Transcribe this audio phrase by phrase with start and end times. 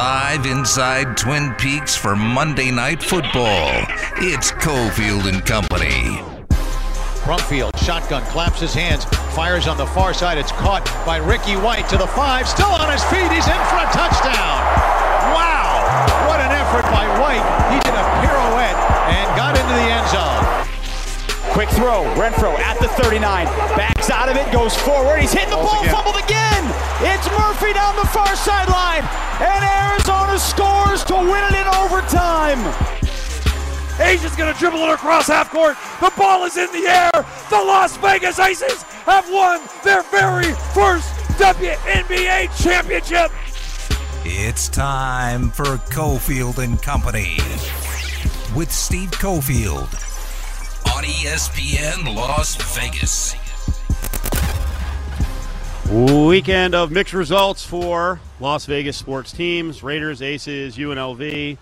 [0.00, 3.68] Live inside Twin Peaks for Monday Night Football.
[4.16, 6.24] It's Cofield and Company.
[7.28, 9.04] Brumfield, shotgun, claps his hands,
[9.36, 10.38] fires on the far side.
[10.38, 12.48] It's caught by Ricky White to the five.
[12.48, 13.28] Still on his feet.
[13.30, 14.56] He's in for a touchdown.
[15.36, 15.84] Wow!
[16.32, 17.44] What an effort by White.
[17.68, 18.80] He did a pirouette
[19.12, 20.59] and got into the end zone.
[21.52, 22.04] Quick throw.
[22.14, 23.46] Renfrow at the 39.
[23.74, 25.18] Backs out of it, goes forward.
[25.18, 25.94] He's hitting the ball, again.
[25.94, 26.62] fumbled again.
[27.02, 29.02] It's Murphy down the far sideline.
[29.42, 32.60] And Arizona scores to win it in overtime.
[33.98, 35.76] A'ja's going to dribble it across half court.
[36.00, 37.10] The ball is in the air.
[37.50, 43.32] The Las Vegas Aces have won their very first WNBA championship.
[44.24, 47.38] It's time for Cofield and Company
[48.54, 50.09] with Steve Cofield
[51.00, 53.34] on ESPN Las Vegas.
[55.90, 61.56] Weekend of mixed results for Las Vegas sports teams Raiders, Aces, UNLV.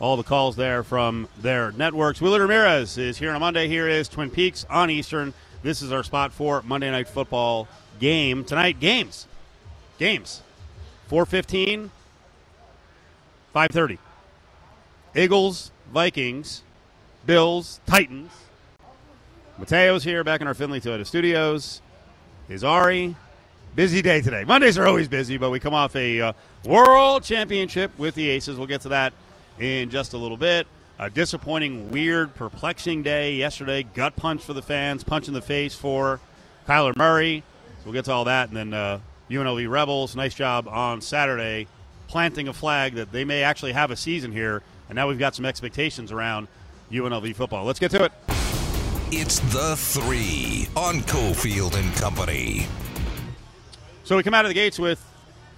[0.00, 2.22] All the calls there from their networks.
[2.22, 3.68] Willard Ramirez is here on Monday.
[3.68, 5.34] Here is Twin Peaks on Eastern.
[5.62, 7.68] This is our spot for Monday Night Football
[8.00, 8.42] game.
[8.42, 9.26] Tonight, games.
[9.98, 10.40] Games.
[11.08, 11.90] 415,
[13.52, 13.98] 530.
[15.14, 16.62] Eagles, Vikings,
[17.26, 18.30] Bills, Titans.
[19.58, 21.80] Mateo's here back in our Findlay Toyota studios
[22.50, 23.16] is Ari.
[23.74, 24.44] Busy day today.
[24.44, 26.32] Mondays are always busy, but we come off a uh,
[26.66, 28.58] world championship with the Aces.
[28.58, 29.14] We'll get to that
[29.58, 30.66] in just a little bit.
[30.98, 33.84] A disappointing, weird, perplexing day yesterday.
[33.84, 36.20] Gut punch for the fans, punch in the face for
[36.68, 37.42] Kyler Murray.
[37.84, 40.14] We'll get to all that, and then uh, UNLV Rebels.
[40.14, 41.68] Nice job on Saturday,
[42.06, 44.62] planting a flag that they may actually have a season here.
[44.88, 46.48] And now we've got some expectations around
[46.90, 47.64] UNLV football.
[47.64, 48.12] Let's get to it.
[49.10, 52.66] It's the three on Cofield and Company.
[54.02, 55.04] So we come out of the gates with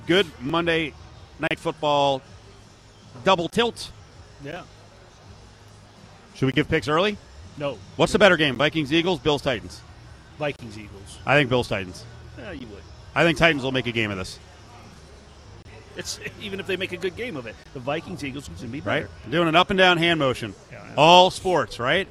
[0.07, 0.93] good Monday
[1.41, 2.23] night football
[3.25, 3.91] double tilt.
[4.45, 4.63] Yeah.
[6.35, 7.17] Should we give picks early?
[7.57, 7.79] No.
[7.97, 8.57] What's the better game?
[8.57, 9.81] Vikings Eagles, Bills Titans.
[10.39, 11.19] Vikings Eagles.
[11.25, 12.05] I think Bills Titans.
[12.39, 12.83] Yeah, you would.
[13.15, 14.39] I think Titans will make a game of this.
[15.99, 17.55] It's even if they make a good game of it.
[17.73, 19.07] The Vikings Eagles to be Right?
[19.31, 20.55] Doing an up and down hand motion.
[20.71, 20.85] Yeah.
[20.97, 22.07] All sports, right?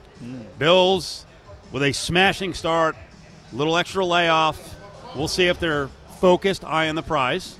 [0.58, 1.26] Bills
[1.72, 2.96] with a smashing start,
[3.54, 4.76] little extra layoff.
[5.16, 7.58] We'll see if they're focused, eye on the prize.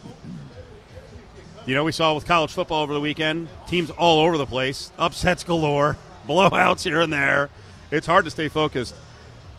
[1.66, 4.92] You know, we saw with college football over the weekend, teams all over the place,
[4.98, 5.98] upsets galore,
[6.28, 7.50] blowouts here and there.
[7.92, 8.96] It's hard to stay focused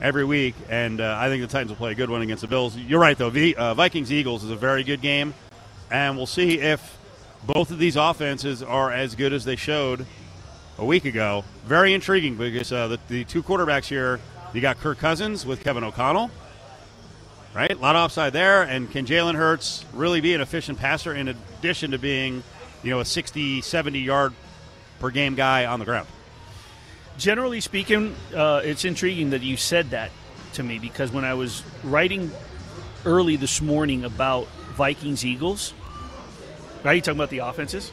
[0.00, 2.48] every week, and uh, I think the Titans will play a good one against the
[2.48, 2.76] Bills.
[2.76, 3.30] You're right, though.
[3.30, 5.34] V, uh, Vikings Eagles is a very good game,
[5.90, 6.98] and we'll see if
[7.44, 10.04] both of these offenses are as good as they showed
[10.78, 11.44] a week ago.
[11.64, 14.20] Very intriguing because uh, the, the two quarterbacks here,
[14.52, 16.30] you got Kirk Cousins with Kevin O'Connell,
[17.54, 17.70] right?
[17.70, 18.62] A lot of upside there.
[18.62, 22.42] And can Jalen Hurts really be an efficient passer in addition to being,
[22.82, 24.32] you know, a 60, 70 yard
[24.98, 26.08] per game guy on the ground?
[27.18, 30.10] Generally speaking, uh, it's intriguing that you said that
[30.54, 32.30] to me because when I was writing
[33.06, 35.72] early this morning about Vikings Eagles,
[36.84, 36.94] right?
[36.94, 37.92] You talking about the offenses?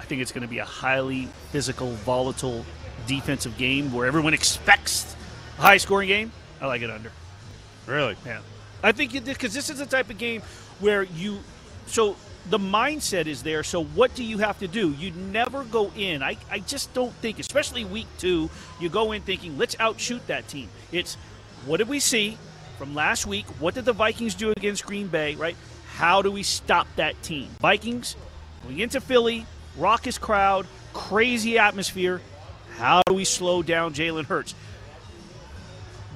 [0.00, 2.66] I think it's going to be a highly physical, volatile
[3.06, 5.14] defensive game where everyone expects
[5.58, 6.32] a high scoring game.
[6.60, 7.12] I like it under.
[7.86, 8.16] Really?
[8.26, 8.40] Yeah,
[8.82, 10.42] I think because this is the type of game
[10.80, 11.38] where you
[11.86, 12.16] so
[12.50, 13.62] the mindset is there.
[13.62, 14.90] So what do you have to do?
[14.92, 16.22] You never go in.
[16.22, 18.50] I, I just don't think, especially week two,
[18.80, 20.68] you go in thinking let's outshoot that team.
[20.90, 21.14] It's
[21.64, 22.36] what did we see
[22.78, 23.46] from last week?
[23.60, 25.34] What did the Vikings do against Green Bay?
[25.36, 25.56] Right?
[25.96, 27.48] How do we stop that team?
[27.58, 28.16] Vikings
[28.62, 29.46] going into Philly,
[29.78, 32.20] raucous crowd, crazy atmosphere.
[32.76, 34.54] How do we slow down Jalen Hurts?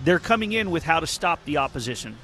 [0.04, 2.18] They're coming in with how to stop the opposition.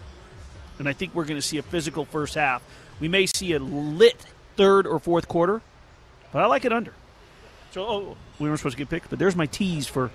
[0.79, 2.63] And I think we're going to see a physical first half.
[3.01, 4.23] We may see a lit
[4.57, 5.63] third or fourth quarter,
[6.33, 6.93] but I like it under.
[7.71, 10.11] So, oh, we weren't supposed to get picked, but there's my tease for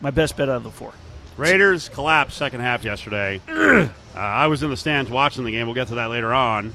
[0.00, 0.92] my best bet out of the four.
[1.36, 3.40] Raiders collapsed second half yesterday.
[4.14, 5.66] uh, I was in the stands watching the game.
[5.66, 6.72] We'll get to that later on.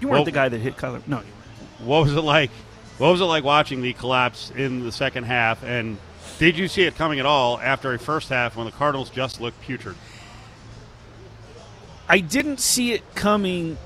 [0.00, 1.06] You weren't Well- the guy that hit Kyler.
[1.06, 1.88] No, you weren't.
[1.88, 2.50] What was it like?
[2.98, 5.64] What was it like watching the collapse in the second half?
[5.64, 5.98] And
[6.38, 9.40] did you see it coming at all after a first half when the Cardinals just
[9.40, 9.96] looked putrid?
[12.08, 13.78] I didn't see it coming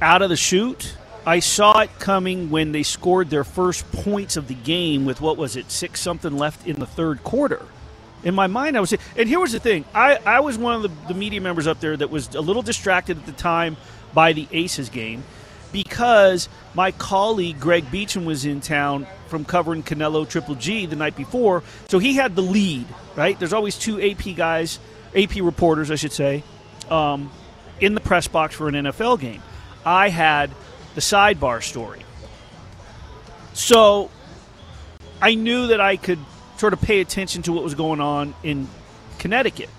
[0.00, 0.96] out of the chute.
[1.26, 5.36] I saw it coming when they scored their first points of the game with what
[5.36, 7.62] was it, six something left in the third quarter.
[8.24, 10.82] In my mind, I was, and here was the thing: I, I was one of
[10.82, 13.76] the, the media members up there that was a little distracted at the time
[14.14, 15.22] by the Aces game
[15.72, 21.16] because my colleague Greg Beacham was in town from covering Canelo Triple G the night
[21.16, 22.86] before, so he had the lead.
[23.14, 23.38] Right?
[23.38, 24.78] There's always two AP guys,
[25.14, 26.42] AP reporters, I should say,
[26.88, 27.30] um,
[27.80, 29.42] in the press box for an NFL game.
[29.84, 30.50] I had
[30.94, 32.00] the sidebar story.
[33.52, 34.10] So
[35.20, 36.18] I knew that I could
[36.56, 38.68] sort of pay attention to what was going on in
[39.18, 39.70] Connecticut.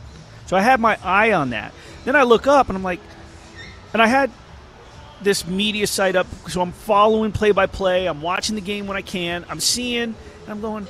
[0.46, 1.74] So I had my eye on that.
[2.04, 3.00] Then I look up and I'm like,
[3.94, 4.30] and I had
[5.22, 8.08] this media site up, so I'm following play by play.
[8.08, 9.46] I'm watching the game when I can.
[9.50, 10.16] I'm seeing, and
[10.48, 10.86] I'm going,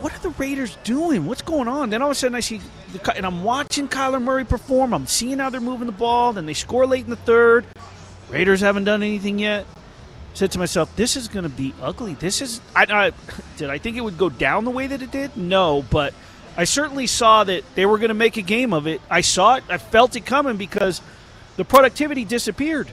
[0.00, 1.26] what are the Raiders doing?
[1.26, 1.90] What's going on?
[1.90, 2.60] Then all of a sudden I see,
[2.92, 4.94] the, and I'm watching Kyler Murray perform.
[4.94, 6.32] I'm seeing how they're moving the ball.
[6.32, 7.66] Then they score late in the third.
[8.28, 9.66] Raiders haven't done anything yet.
[10.34, 12.14] Said to myself, this is going to be ugly.
[12.14, 12.60] This is.
[12.74, 13.12] I, I
[13.56, 15.36] did I think it would go down the way that it did?
[15.36, 16.14] No, but
[16.56, 19.00] I certainly saw that they were going to make a game of it.
[19.10, 19.64] I saw it.
[19.68, 21.00] I felt it coming because
[21.56, 22.90] the productivity disappeared.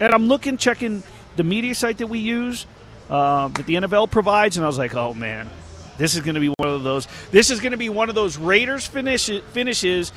[0.00, 1.02] And I'm looking, checking
[1.36, 2.66] the media site that we use,
[3.10, 5.48] uh, that the NFL provides, and I was like, oh man,
[5.96, 7.08] this is going to be one of those.
[7.30, 10.12] This is going to be one of those Raiders finish, finishes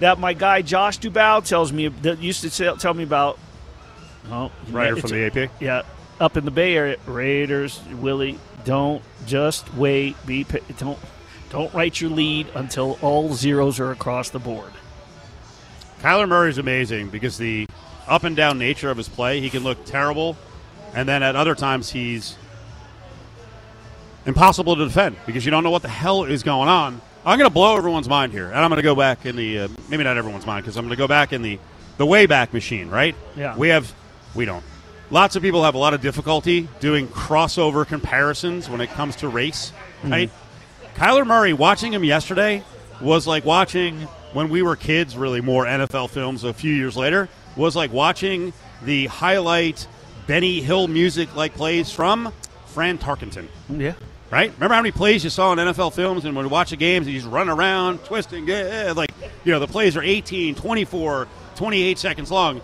[0.00, 3.38] that my guy Josh Dubow tells me that used to tell, tell me about.
[4.30, 5.50] Oh, Writer from the AP.
[5.60, 5.82] yeah,
[6.20, 10.14] up in the Bay Area, Raiders, Willie, don't just wait.
[10.26, 10.44] Be
[10.78, 10.98] don't
[11.50, 14.72] don't write your lead until all zeros are across the board.
[16.00, 17.66] Kyler Murray is amazing because the
[18.06, 20.36] up and down nature of his play, he can look terrible,
[20.94, 22.36] and then at other times he's
[24.26, 27.00] impossible to defend because you don't know what the hell is going on.
[27.24, 29.60] I'm going to blow everyone's mind here, and I'm going to go back in the
[29.60, 31.58] uh, maybe not everyone's mind because I'm going to go back in the
[31.96, 32.88] the Wayback Machine.
[32.88, 33.14] Right?
[33.36, 33.56] Yeah.
[33.56, 33.92] We have
[34.34, 34.64] we don't.
[35.10, 39.28] Lots of people have a lot of difficulty doing crossover comparisons when it comes to
[39.28, 39.72] race.
[40.02, 40.10] Mm-hmm.
[40.10, 40.30] Right?
[40.94, 42.62] Kyler Murray, watching him yesterday
[43.00, 44.00] was like watching
[44.32, 48.52] when we were kids, really more NFL films a few years later, was like watching
[48.82, 49.86] the highlight
[50.26, 52.32] Benny Hill music like plays from
[52.66, 53.46] Fran Tarkenton.
[53.70, 53.94] Mm, yeah.
[54.30, 54.52] Right?
[54.54, 57.06] Remember how many plays you saw in NFL films and when you watch the games,
[57.06, 59.10] he's running around, twisting, yeah, like,
[59.44, 61.26] you know, the plays are 18, 24,
[61.56, 62.60] 28 seconds long.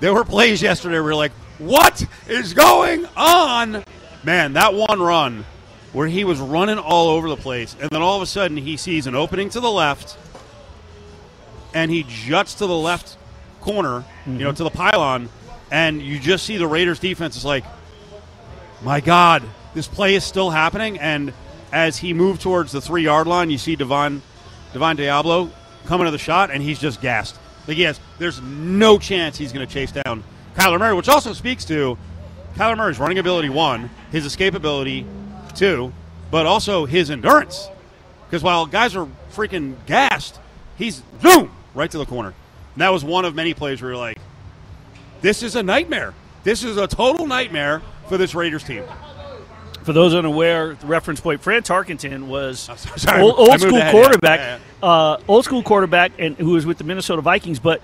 [0.00, 3.84] There were plays yesterday where you're like, what is going on?
[4.22, 5.44] Man, that one run
[5.92, 8.76] where he was running all over the place, and then all of a sudden he
[8.76, 10.18] sees an opening to the left,
[11.72, 13.16] and he juts to the left
[13.60, 14.56] corner, you know, mm-hmm.
[14.56, 15.28] to the pylon,
[15.70, 17.64] and you just see the Raiders defense is like,
[18.82, 19.42] my God,
[19.74, 20.98] this play is still happening.
[20.98, 21.32] And
[21.72, 24.22] as he moved towards the three yard line, you see Divine,
[24.72, 25.50] Divine Deablo
[25.86, 27.38] coming to the shot, and he's just gassed.
[27.66, 30.22] Like, yes, there's no chance he's going to chase down
[30.54, 31.96] Kyler Murray, which also speaks to
[32.56, 35.06] Kyler Murray's running ability, one, his escape ability,
[35.54, 35.92] two,
[36.30, 37.68] but also his endurance.
[38.26, 40.38] Because while guys are freaking gassed,
[40.76, 42.34] he's zoom right to the corner.
[42.74, 44.18] And that was one of many plays where you're like,
[45.20, 46.14] this is a nightmare.
[46.42, 48.84] This is a total nightmare for this Raiders team.
[49.84, 54.00] For those unaware, the reference point, Fran Tarkenton was sorry, old, old school ahead, yeah,
[54.00, 57.58] quarterback, yeah, Uh, old school quarterback, and who was with the Minnesota Vikings.
[57.58, 57.82] But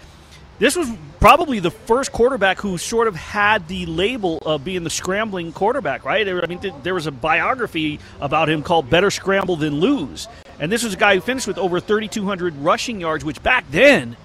[0.58, 4.90] this was probably the first quarterback who sort of had the label of being the
[4.90, 6.26] scrambling quarterback, right?
[6.26, 10.26] I mean, th- there was a biography about him called "Better Scramble Than Lose,"
[10.58, 14.16] and this was a guy who finished with over 3,200 rushing yards, which back then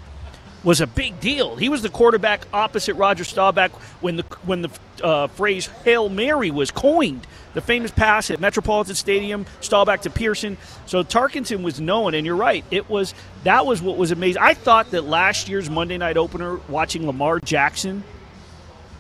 [0.66, 1.56] was a big deal.
[1.56, 3.72] He was the quarterback opposite Roger Staubach
[4.02, 4.72] when the when the
[5.02, 7.26] uh, phrase "Hail Mary" was coined.
[7.54, 10.58] The famous pass at Metropolitan Stadium, Staubach to Pearson.
[10.88, 12.66] So Tarkenton was known, and you're right.
[12.70, 13.14] It was
[13.46, 14.42] that was what was amazing.
[14.42, 18.04] I thought that last year's Monday night opener, watching Lamar Jackson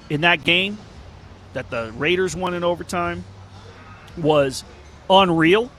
[0.09, 0.77] in that game,
[1.53, 3.25] that the Raiders won in overtime,
[4.15, 4.63] was
[5.09, 5.71] unreal.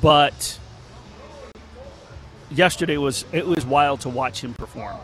[0.00, 0.58] But
[2.50, 4.96] yesterday was it was wild to watch him perform.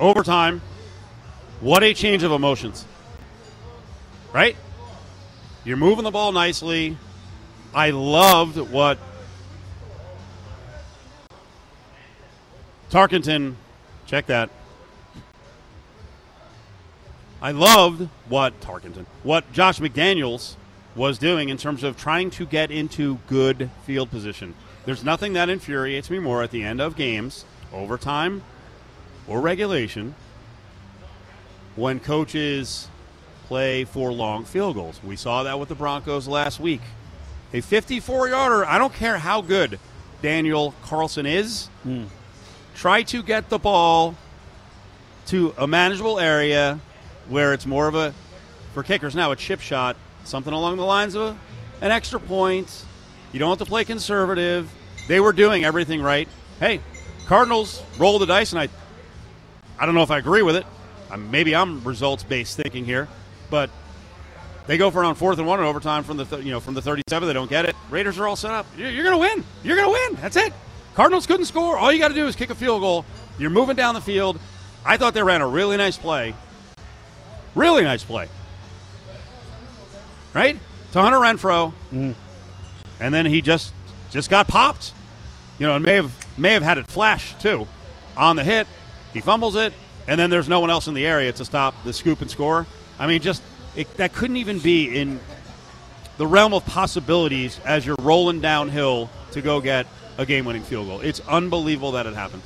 [0.00, 0.60] Overtime,
[1.60, 2.84] what a change of emotions.
[4.32, 4.56] Right?
[5.64, 6.96] You're moving the ball nicely.
[7.72, 8.98] I loved what
[12.90, 13.54] Tarkenton,
[14.06, 14.50] check that.
[17.42, 20.56] I loved what Tarkenton, what Josh McDaniels
[20.94, 24.54] was doing in terms of trying to get into good field position.
[24.84, 28.42] There's nothing that infuriates me more at the end of games, overtime
[29.26, 30.14] or regulation,
[31.74, 32.88] when coaches
[33.46, 35.00] play for long field goals.
[35.02, 36.82] We saw that with the Broncos last week.
[37.52, 39.78] A 54 yarder, I don't care how good
[40.20, 42.04] Daniel Carlson is, hmm.
[42.74, 44.16] try to get the ball
[45.26, 46.80] to a manageable area
[47.28, 48.14] where it's more of a,
[48.74, 52.84] for kickers now, a chip shot, something along the lines of a, an extra point.
[53.34, 54.70] You don't have to play conservative.
[55.08, 56.28] They were doing everything right.
[56.60, 56.80] Hey,
[57.26, 58.68] Cardinals roll the dice, and I,
[59.76, 60.64] I don't know if I agree with it.
[61.10, 63.08] Um, maybe I'm results based thinking here,
[63.50, 63.70] but
[64.68, 66.74] they go for on fourth and one in overtime from the th- you know from
[66.74, 67.26] the 37.
[67.26, 67.74] They don't get it.
[67.90, 68.66] Raiders are all set up.
[68.78, 69.44] You're, you're going to win.
[69.64, 70.22] You're going to win.
[70.22, 70.52] That's it.
[70.94, 71.76] Cardinals couldn't score.
[71.76, 73.04] All you got to do is kick a field goal.
[73.36, 74.38] You're moving down the field.
[74.84, 76.36] I thought they ran a really nice play.
[77.56, 78.28] Really nice play.
[80.34, 80.56] right?
[80.92, 81.72] To Hunter Renfrow,
[83.04, 83.74] and then he just
[84.10, 84.94] just got popped.
[85.58, 87.68] You know, and may have may have had it flash too
[88.16, 88.66] on the hit.
[89.12, 89.74] He fumbles it,
[90.08, 92.66] and then there's no one else in the area to stop the scoop and score.
[92.98, 93.42] I mean, just
[93.76, 95.20] it, that couldn't even be in
[96.16, 101.00] the realm of possibilities as you're rolling downhill to go get a game-winning field goal.
[101.00, 102.42] It's unbelievable that it happened.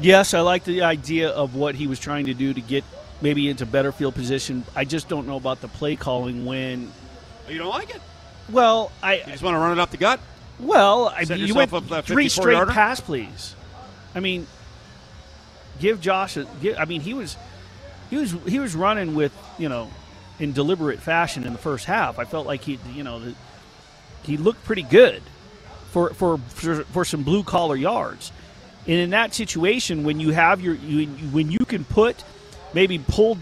[0.00, 2.82] Yes, I like the idea of what he was trying to do to get
[3.20, 4.64] maybe into better field position.
[4.74, 6.92] I just don't know about the play calling when.
[7.52, 8.00] You don't like it?
[8.50, 10.20] Well, I You just want to run it up the gut?
[10.58, 12.72] well, I you went up three straight yarder?
[12.72, 13.54] pass plays.
[14.14, 14.46] I mean,
[15.80, 16.36] give Josh.
[16.36, 17.36] A, give, I mean, he was
[18.10, 19.90] he was he was running with you know
[20.38, 22.18] in deliberate fashion in the first half.
[22.18, 23.34] I felt like he you know the,
[24.22, 25.22] he looked pretty good
[25.90, 28.32] for for for, for some blue collar yards.
[28.86, 32.24] And in that situation, when you have your you, when you can put
[32.74, 33.36] maybe pull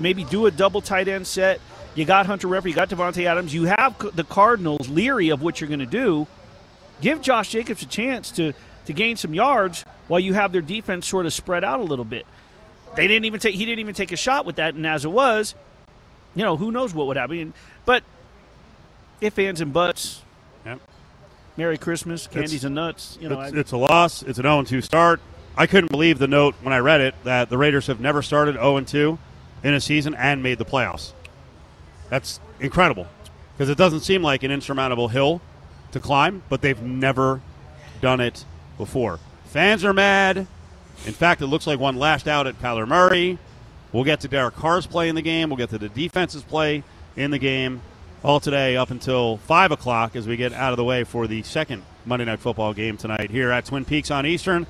[0.00, 1.60] maybe do a double tight end set.
[1.94, 3.52] You got Hunter Renfrow, you got Davante Adams.
[3.52, 6.26] You have the Cardinals leery of what you're going to do.
[7.00, 8.52] Give Josh Jacobs a chance to
[8.86, 12.04] to gain some yards while you have their defense sort of spread out a little
[12.04, 12.26] bit.
[12.96, 15.10] They didn't even take he didn't even take a shot with that, and as it
[15.10, 15.54] was,
[16.34, 17.52] you know who knows what would happen.
[17.84, 18.02] But
[19.20, 20.22] if ands and buts,
[20.64, 20.80] Yep.
[21.56, 23.18] Merry Christmas, candies It's- and nuts.
[23.20, 24.22] You know, it's, I- it's a loss.
[24.22, 25.20] It's an 0 2 start.
[25.56, 28.54] I couldn't believe the note when I read it that the Raiders have never started
[28.54, 29.18] 0 2
[29.62, 31.12] in a season and made the playoffs.
[32.12, 33.06] That's incredible
[33.54, 35.40] because it doesn't seem like an insurmountable hill
[35.92, 37.40] to climb, but they've never
[38.02, 38.44] done it
[38.76, 39.18] before.
[39.46, 40.46] Fans are mad.
[41.06, 43.38] In fact, it looks like one lashed out at Kyler Murray.
[43.92, 45.48] We'll get to Derek Carr's play in the game.
[45.48, 46.84] We'll get to the defense's play
[47.16, 47.80] in the game.
[48.22, 51.42] All today up until 5 o'clock as we get out of the way for the
[51.44, 54.66] second Monday Night Football game tonight here at Twin Peaks on Eastern.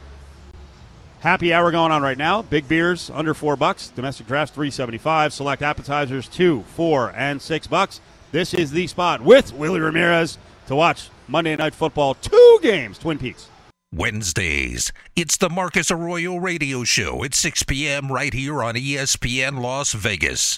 [1.22, 2.42] Happy hour going on right now.
[2.42, 3.90] Big beers under four bucks.
[3.90, 5.32] Domestic drafts three seventy five.
[5.32, 8.00] Select appetizers two, four, and six bucks.
[8.32, 10.36] This is the spot with Willie Ramirez
[10.66, 12.14] to watch Monday Night Football.
[12.14, 13.48] Two games, Twin Peaks.
[13.94, 18.10] Wednesdays, it's the Marcus Arroyo Radio Show at 6 p.m.
[18.10, 20.56] right here on ESPN Las Vegas.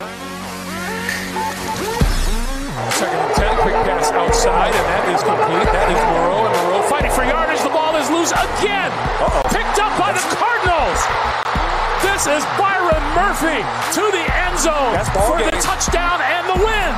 [2.94, 5.66] Second and 10, quick pass outside, and that is complete.
[5.72, 6.73] That is Moreau, and Moreau
[7.04, 7.62] fighting for yardage.
[7.62, 8.90] The ball is loose again.
[9.50, 11.00] Picked up by the Cardinals.
[12.02, 13.60] This is Byron Murphy
[13.94, 14.96] to the end zone
[15.26, 16.94] for the touchdown and the win.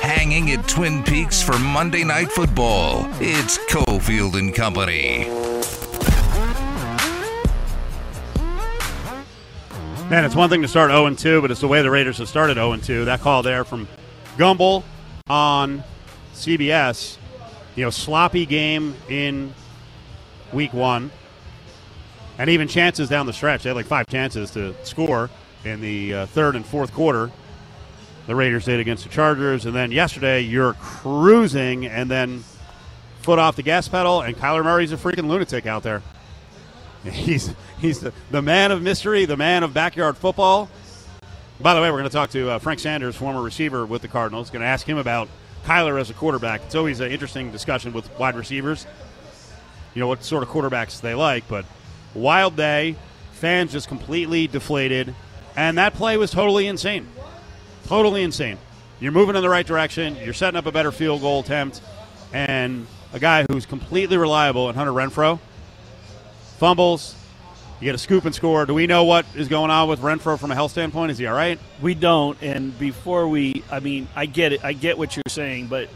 [0.00, 5.28] Hanging at Twin Peaks for Monday Night Football, it's Cofield and Company.
[10.08, 12.28] Man, it's one thing to start 0 2, but it's the way the Raiders have
[12.28, 13.04] started 0 2.
[13.04, 13.86] That call there from
[14.36, 14.82] Gumbel
[15.28, 15.84] on
[16.34, 17.19] CBS.
[17.76, 19.54] You know, sloppy game in
[20.52, 21.10] week one.
[22.38, 23.62] And even chances down the stretch.
[23.62, 25.28] They had like five chances to score
[25.64, 27.30] in the uh, third and fourth quarter.
[28.26, 29.66] The Raiders did against the Chargers.
[29.66, 32.44] And then yesterday, you're cruising and then
[33.20, 36.02] foot off the gas pedal, and Kyler Murray's a freaking lunatic out there.
[37.04, 40.68] He's he's the, the man of mystery, the man of backyard football.
[41.58, 44.08] By the way, we're going to talk to uh, Frank Sanders, former receiver with the
[44.08, 44.50] Cardinals.
[44.50, 45.28] Going to ask him about
[45.64, 46.62] Kyler as a quarterback.
[46.64, 48.86] It's always an interesting discussion with wide receivers.
[49.94, 51.64] You know what sort of quarterbacks they like, but
[52.14, 52.96] wild day,
[53.32, 55.14] fans just completely deflated,
[55.56, 57.08] and that play was totally insane.
[57.86, 58.58] Totally insane.
[59.00, 60.16] You're moving in the right direction.
[60.16, 61.80] You're setting up a better field goal attempt,
[62.32, 65.40] and a guy who's completely reliable in Hunter Renfrow
[66.58, 67.16] fumbles.
[67.80, 68.66] You get a scoop and score.
[68.66, 71.12] Do we know what is going on with Renfrow from a health standpoint?
[71.12, 71.58] Is he all right?
[71.80, 72.36] We don't.
[72.42, 74.62] And before we, I mean, I get it.
[74.62, 75.88] I get what you're saying, but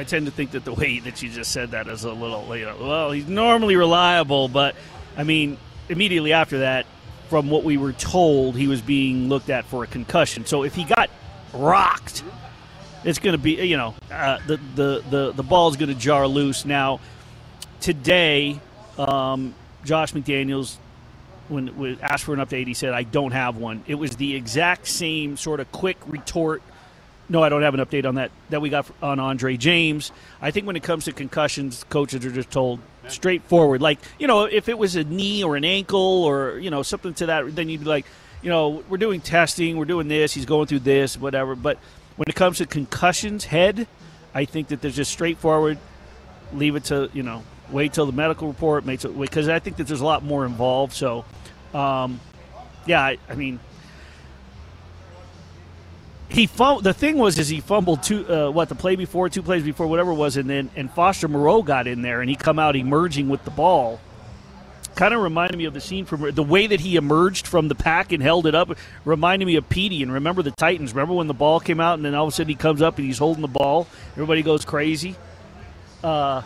[0.00, 2.56] I tend to think that the way that you just said that is a little,
[2.56, 4.74] you know, well, he's normally reliable, but
[5.16, 6.86] I mean, immediately after that,
[7.28, 10.44] from what we were told, he was being looked at for a concussion.
[10.44, 11.08] So if he got
[11.54, 12.24] rocked,
[13.04, 16.26] it's going to be, you know, uh, the the the the ball's going to jar
[16.26, 16.64] loose.
[16.64, 16.98] Now,
[17.80, 18.60] today,
[18.98, 20.76] um, Josh McDaniels
[21.50, 24.34] when, when asked for an update, he said, "I don't have one." It was the
[24.34, 26.62] exact same sort of quick retort.
[27.28, 30.12] No, I don't have an update on that that we got on Andre James.
[30.40, 33.82] I think when it comes to concussions, coaches are just told straightforward.
[33.82, 37.14] Like you know, if it was a knee or an ankle or you know something
[37.14, 38.06] to that, then you'd be like,
[38.42, 41.54] you know, we're doing testing, we're doing this, he's going through this, whatever.
[41.54, 41.78] But
[42.16, 43.86] when it comes to concussions, head,
[44.34, 45.78] I think that there's just straightforward.
[46.52, 49.76] Leave it to you know, wait till the medical report makes it because I think
[49.76, 50.92] that there's a lot more involved.
[50.92, 51.24] So,
[51.74, 52.20] um,
[52.86, 53.60] yeah, I, I mean,
[56.28, 59.42] he fum- the thing was is he fumbled two uh, what the play before two
[59.42, 62.36] plays before whatever it was and then and Foster Moreau got in there and he
[62.36, 64.00] come out emerging with the ball
[64.94, 67.74] kind of reminded me of the scene from the way that he emerged from the
[67.74, 68.76] pack and held it up.
[69.04, 70.92] Reminded me of Petey and remember the Titans.
[70.92, 72.98] Remember when the ball came out and then all of a sudden he comes up
[72.98, 73.86] and he's holding the ball.
[74.12, 75.16] Everybody goes crazy.
[76.04, 76.42] Uh,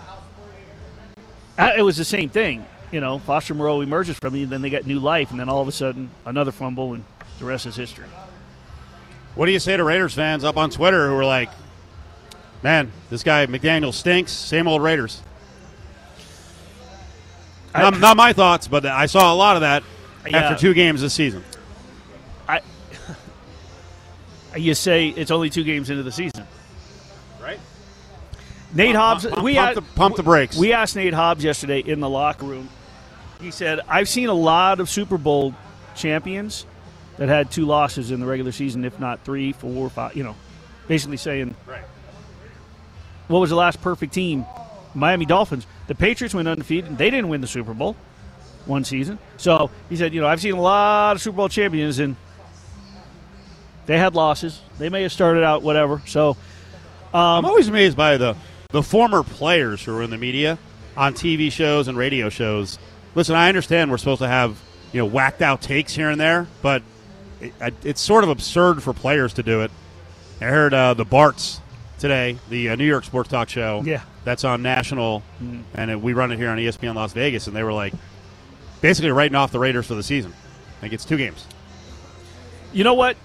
[1.58, 2.66] it was the same thing.
[2.92, 5.48] You know, Foster Moreau emerges from it, and then they got new life, and then
[5.48, 7.04] all of a sudden another fumble, and
[7.38, 8.06] the rest is history.
[9.34, 11.50] What do you say to Raiders fans up on Twitter who are like,
[12.62, 15.22] man, this guy McDaniel stinks, same old Raiders?
[17.74, 19.82] I- not, not my thoughts, but I saw a lot of that
[20.26, 20.38] Yeah.
[20.38, 21.42] after two games this season.
[22.48, 22.60] I,
[24.56, 26.46] you say it's only two games into the season.
[28.74, 30.56] Nate Hobbs, Pump, we pump had- the, pump the brakes.
[30.56, 32.68] We asked Nate Hobbs yesterday in the locker room.
[33.40, 35.54] He said, "I've seen a lot of Super Bowl
[35.94, 36.66] champions
[37.18, 40.16] that had two losses in the regular season, if not three, four, five.
[40.16, 40.36] You know,
[40.88, 41.82] basically saying, Right.
[43.28, 44.44] what was the last perfect team?
[44.94, 45.66] Miami Dolphins.
[45.86, 46.96] The Patriots went undefeated.
[46.98, 47.96] They didn't win the Super Bowl
[48.66, 49.18] one season.
[49.36, 52.16] So he said, you know, I've seen a lot of Super Bowl champions, and
[53.86, 54.60] they had losses.
[54.78, 56.00] They may have started out whatever.
[56.06, 56.30] So
[57.12, 58.36] um, I'm always amazed by the
[58.74, 60.58] the former players who are in the media
[60.96, 62.76] on TV shows and radio shows.
[63.14, 64.60] Listen, I understand we're supposed to have
[64.92, 66.82] you know whacked out takes here and there, but
[67.40, 67.54] it,
[67.84, 69.70] it's sort of absurd for players to do it.
[70.40, 71.60] I heard uh, the Barts
[72.00, 73.82] today, the uh, New York Sports Talk Show.
[73.84, 74.02] Yeah.
[74.24, 75.22] that's on national,
[75.74, 77.94] and it, we run it here on ESPN Las Vegas, and they were like
[78.80, 80.34] basically writing off the Raiders for the season.
[80.78, 81.46] I think it's two games.
[82.72, 83.16] You know what?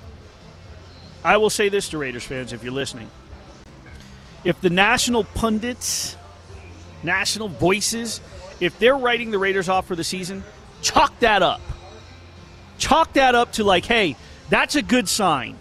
[1.23, 3.09] I will say this to Raiders fans if you're listening.
[4.43, 6.15] If the national pundits,
[7.03, 8.22] national voices,
[8.60, 10.43] if they're writing the Raiders off for the season,
[10.81, 11.62] chalk that up.
[12.77, 14.15] Chalk that up to like, hey,
[14.50, 15.58] that's a good sign.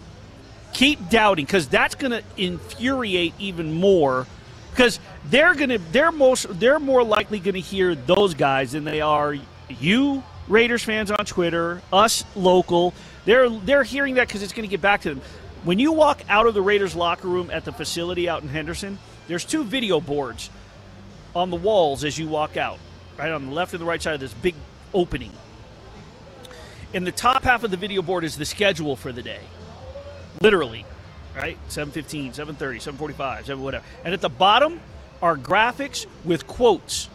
[0.73, 4.27] Keep doubting because that's going to infuriate even more
[4.71, 8.83] because they're going to they're most they're more likely going to hear those guys than
[8.83, 9.35] they are
[9.67, 12.93] you Raiders fans on Twitter, us local.
[13.25, 15.21] They're they're hearing that because it's going to get back to them.
[15.63, 18.97] When you walk out of the Raiders locker room at the facility out in Henderson,
[19.27, 20.49] there's two video boards
[21.35, 22.79] on the walls as you walk out,
[23.17, 24.55] right on the left and the right side of this big
[24.93, 25.31] opening.
[26.93, 29.41] In the top half of the video board is the schedule for the day,
[30.41, 30.85] literally,
[31.35, 31.57] right?
[31.67, 33.83] 7:15, 7:30, 7:45, 7 whatever.
[34.05, 34.79] And at the bottom
[35.21, 37.09] are graphics with quotes,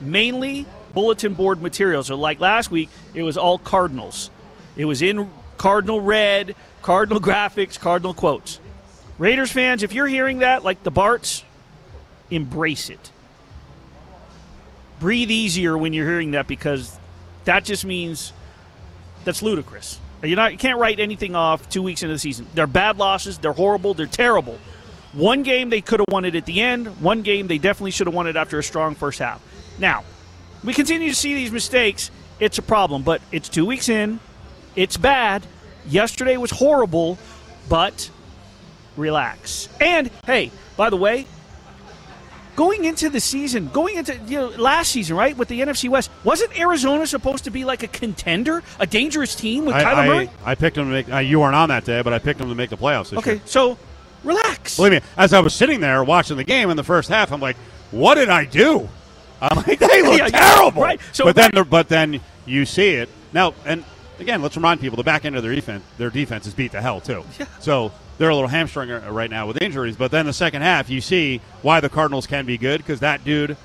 [0.00, 2.02] mainly bulletin board material.
[2.02, 4.30] So like last week, it was all Cardinals.
[4.74, 8.60] It was in Cardinal red, Cardinal graphics, Cardinal quotes.
[9.18, 11.44] Raiders fans, if you're hearing that, like the Barts,
[12.30, 13.10] embrace it.
[14.98, 16.98] Breathe easier when you're hearing that because
[17.44, 18.32] that just means
[19.24, 19.98] that's ludicrous.
[20.22, 22.46] You're not, you can't write anything off two weeks into the season.
[22.54, 23.38] They're bad losses.
[23.38, 23.94] They're horrible.
[23.94, 24.58] They're terrible.
[25.12, 27.00] One game they could have won it at the end.
[27.00, 29.42] One game they definitely should have won it after a strong first half.
[29.78, 30.04] Now,
[30.62, 32.10] we continue to see these mistakes.
[32.38, 34.20] It's a problem, but it's two weeks in.
[34.76, 35.46] It's bad.
[35.88, 37.18] Yesterday was horrible,
[37.68, 38.10] but
[38.96, 39.68] relax.
[39.80, 41.26] And hey, by the way,
[42.56, 46.10] going into the season, going into you know last season, right with the NFC West,
[46.24, 50.06] wasn't Arizona supposed to be like a contender, a dangerous team with I, Kyler I,
[50.06, 50.30] Murray?
[50.44, 51.12] I picked them to make.
[51.12, 53.16] Uh, you weren't on that day, but I picked them to make the playoffs.
[53.16, 53.42] Okay, year.
[53.46, 53.78] so
[54.24, 54.76] relax.
[54.76, 57.40] Believe me, as I was sitting there watching the game in the first half, I'm
[57.40, 57.56] like,
[57.90, 58.88] "What did I do?"
[59.40, 61.00] I'm like, "They look Yeah, yeah, terrible." right.
[61.12, 63.84] So but then, right- but then you see it now, and
[64.20, 66.80] again, let's remind people: the back end of their defense, their defense is beat to
[66.80, 67.24] hell too.
[67.38, 67.46] Yeah.
[67.60, 69.96] So they're a little hamstrung right now with injuries.
[69.96, 73.24] But then the second half, you see why the Cardinals can be good because that
[73.24, 73.56] dude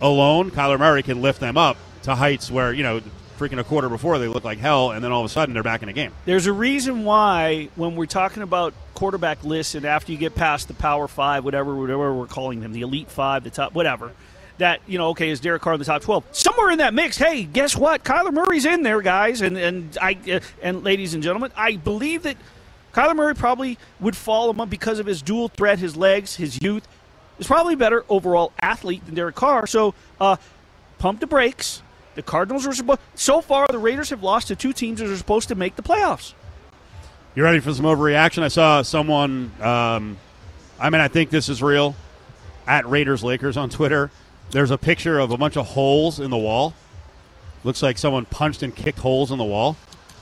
[0.00, 3.00] alone, Kyler Murray, can lift them up to heights where you know,
[3.38, 5.62] freaking a quarter before they look like hell, and then all of a sudden they're
[5.62, 6.12] back in the game.
[6.24, 10.68] There's a reason why when we're talking about quarterback lists and after you get past
[10.68, 14.12] the Power Five, whatever whatever we're calling them, the Elite Five, the top, whatever.
[14.60, 16.24] That you know, okay, is Derek Carr in the top twelve?
[16.32, 17.16] Somewhere in that mix.
[17.16, 18.04] Hey, guess what?
[18.04, 22.24] Kyler Murray's in there, guys, and and I uh, and ladies and gentlemen, I believe
[22.24, 22.36] that
[22.92, 26.86] Kyler Murray probably would fall among because of his dual threat, his legs, his youth.
[27.38, 29.66] Is probably a better overall athlete than Derek Carr.
[29.66, 30.36] So, uh,
[30.98, 31.82] pump the brakes.
[32.14, 33.00] The Cardinals are supposed.
[33.14, 35.82] So far, the Raiders have lost to two teams that are supposed to make the
[35.82, 36.34] playoffs.
[37.34, 38.42] You ready for some overreaction?
[38.42, 39.52] I saw someone.
[39.62, 40.18] Um,
[40.78, 41.94] I mean, I think this is real.
[42.66, 44.10] At Raiders Lakers on Twitter,
[44.50, 46.74] there's a picture of a bunch of holes in the wall.
[47.62, 49.76] Looks like someone punched and kicked holes in the wall.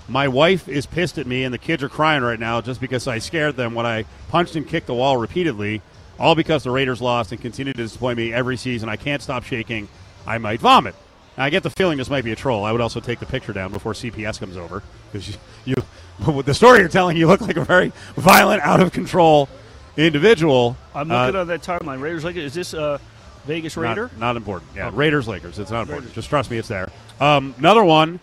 [0.09, 3.07] My wife is pissed at me, and the kids are crying right now just because
[3.07, 5.83] I scared them when I punched and kicked the wall repeatedly,
[6.19, 8.89] all because the Raiders lost and continue to disappoint me every season.
[8.89, 9.89] I can't stop shaking.
[10.27, 10.95] I might vomit.
[11.37, 12.65] Now, I get the feeling this might be a troll.
[12.65, 15.35] I would also take the picture down before CPS comes over because you,
[16.27, 19.49] you, with the story you're telling, you look like a very violent, out of control
[19.97, 20.77] individual.
[20.95, 22.01] I'm Uh, looking on that timeline.
[22.01, 22.99] Raiders like is this uh
[23.47, 24.11] Vegas Raider.
[24.19, 24.71] Not, important.
[24.75, 24.93] Yeah, Oh.
[24.93, 25.59] Raiders, Lakers.
[25.59, 26.13] It's not important.
[26.13, 26.91] Just trust me, it's there.
[27.21, 28.21] Um, another one.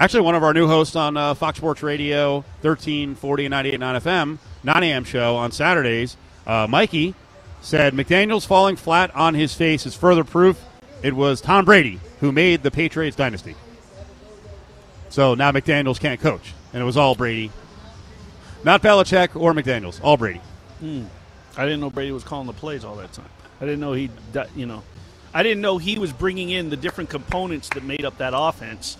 [0.00, 4.38] Actually, one of our new hosts on uh, Fox Sports Radio, 1340 and 98.9 FM,
[4.64, 5.04] 9 a.m.
[5.04, 7.14] show on Saturdays, uh, Mikey,
[7.60, 10.62] said McDaniels falling flat on his face is further proof
[11.02, 13.54] it was Tom Brady who made the Patriots dynasty.
[15.10, 17.50] So now McDaniels can't coach, and it was all Brady.
[18.64, 20.40] Not Belichick or McDaniels, all Brady.
[21.56, 23.28] I didn't know Brady was calling the plays all that time.
[23.60, 24.10] I didn't know he,
[24.56, 24.82] you know,
[25.32, 28.96] I didn't know he was bringing in the different components that made up that offense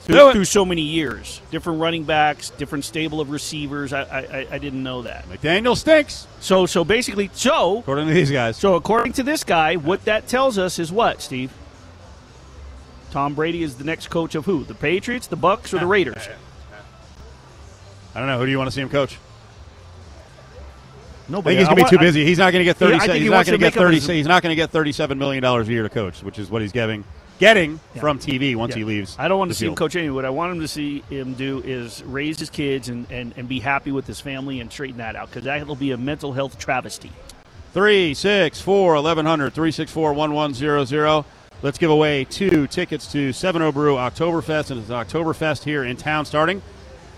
[0.00, 1.40] through, through so many years.
[1.52, 3.92] Different running backs, different stable of receivers.
[3.92, 5.28] I, I, I- I didn't know that.
[5.28, 8.56] McDaniel stinks, So, so basically, so, according to these guys.
[8.56, 11.52] so according to this guy, what that tells us is what, Steve?
[13.12, 14.64] Tom Brady is the next coach of who?
[14.64, 16.26] The Patriots, the Bucks, or the Raiders?
[18.14, 18.38] I don't know.
[18.38, 19.18] Who do you want to see him coach?
[21.40, 22.24] I think he's going to be too busy.
[22.24, 23.12] He's not going to get Yeah, I thirty.
[23.18, 23.94] he he's not going to to get thirty.
[23.96, 26.50] his- He's not going to get thirty-seven million dollars a year to coach, which is
[26.50, 27.04] what he's getting
[27.38, 28.00] getting Yeah.
[28.00, 28.78] from TV once Yeah.
[28.78, 29.16] he leaves.
[29.18, 30.14] I don't want to the see him coach anyway.
[30.14, 33.48] What I want him to see him do is raise his kids and, and, and
[33.48, 36.58] be happy with his family and straighten that out because that'll be a mental health
[36.58, 37.10] travesty.
[37.72, 41.24] Three six four eleven hundred three six four one one zero zero.
[41.62, 45.96] Let's give away two tickets to Seven O Brew Oktoberfest, and it's Oktoberfest here in
[45.96, 46.60] town starting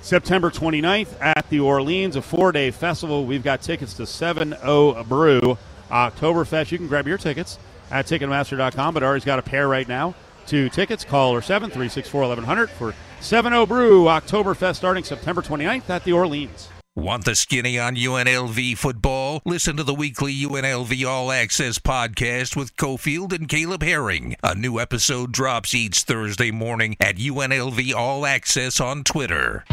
[0.04, 3.24] September 29th at the Orleans, a four-day festival.
[3.24, 5.56] We've got tickets to Seven O Brew
[5.90, 6.70] Oktoberfest.
[6.70, 7.58] You can grab your tickets
[7.90, 10.14] at Ticketmaster.com, but Ari's got a pair right now.
[10.46, 11.06] Two tickets.
[11.06, 15.40] Call or seven three six four eleven hundred for Seven O Brew Oktoberfest starting September
[15.40, 16.68] 29th at the Orleans.
[16.96, 19.42] Want the skinny on UNLV football?
[19.44, 24.36] Listen to the weekly UNLV All Access podcast with Cofield and Caleb Herring.
[24.44, 29.64] A new episode drops each Thursday morning at UNLV All Access on Twitter.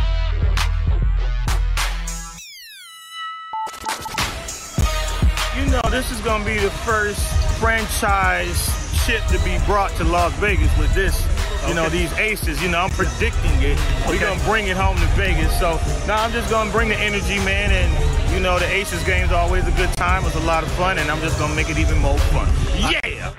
[5.55, 7.21] You know, this is going to be the first
[7.59, 8.57] franchise
[9.05, 11.23] shit to be brought to Las Vegas with this.
[11.67, 13.79] You know, these aces, you know, I'm predicting it.
[14.07, 15.57] We're going to bring it home to Vegas.
[15.59, 17.71] So now I'm just going to bring the energy, man.
[17.71, 20.25] And, you know, the aces game's always a good time.
[20.25, 20.97] It's a lot of fun.
[20.97, 22.49] And I'm just going to make it even more fun.
[22.75, 23.33] Yeah!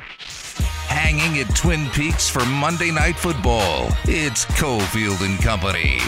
[0.87, 3.89] Hanging at Twin Peaks for Monday Night Football.
[4.05, 5.99] It's Cofield and Company.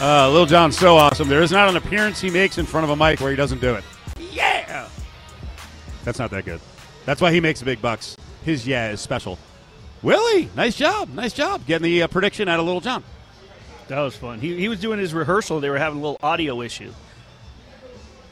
[0.00, 1.28] Uh, Lil Jon's so awesome.
[1.28, 3.60] There is not an appearance he makes in front of a mic where he doesn't
[3.60, 3.84] do it.
[4.32, 4.88] Yeah!
[6.04, 6.60] That's not that good.
[7.06, 8.16] That's why he makes the big bucks.
[8.44, 9.38] His yeah is special.
[10.02, 11.12] Willie, nice job.
[11.14, 13.04] Nice job getting the uh, prediction out of Lil Jon.
[13.88, 14.40] That was fun.
[14.40, 15.60] He, he was doing his rehearsal.
[15.60, 16.92] They were having a little audio issue.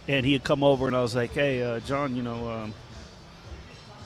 [0.06, 2.74] And he had come over, and I was like, hey, uh, John, you know, um,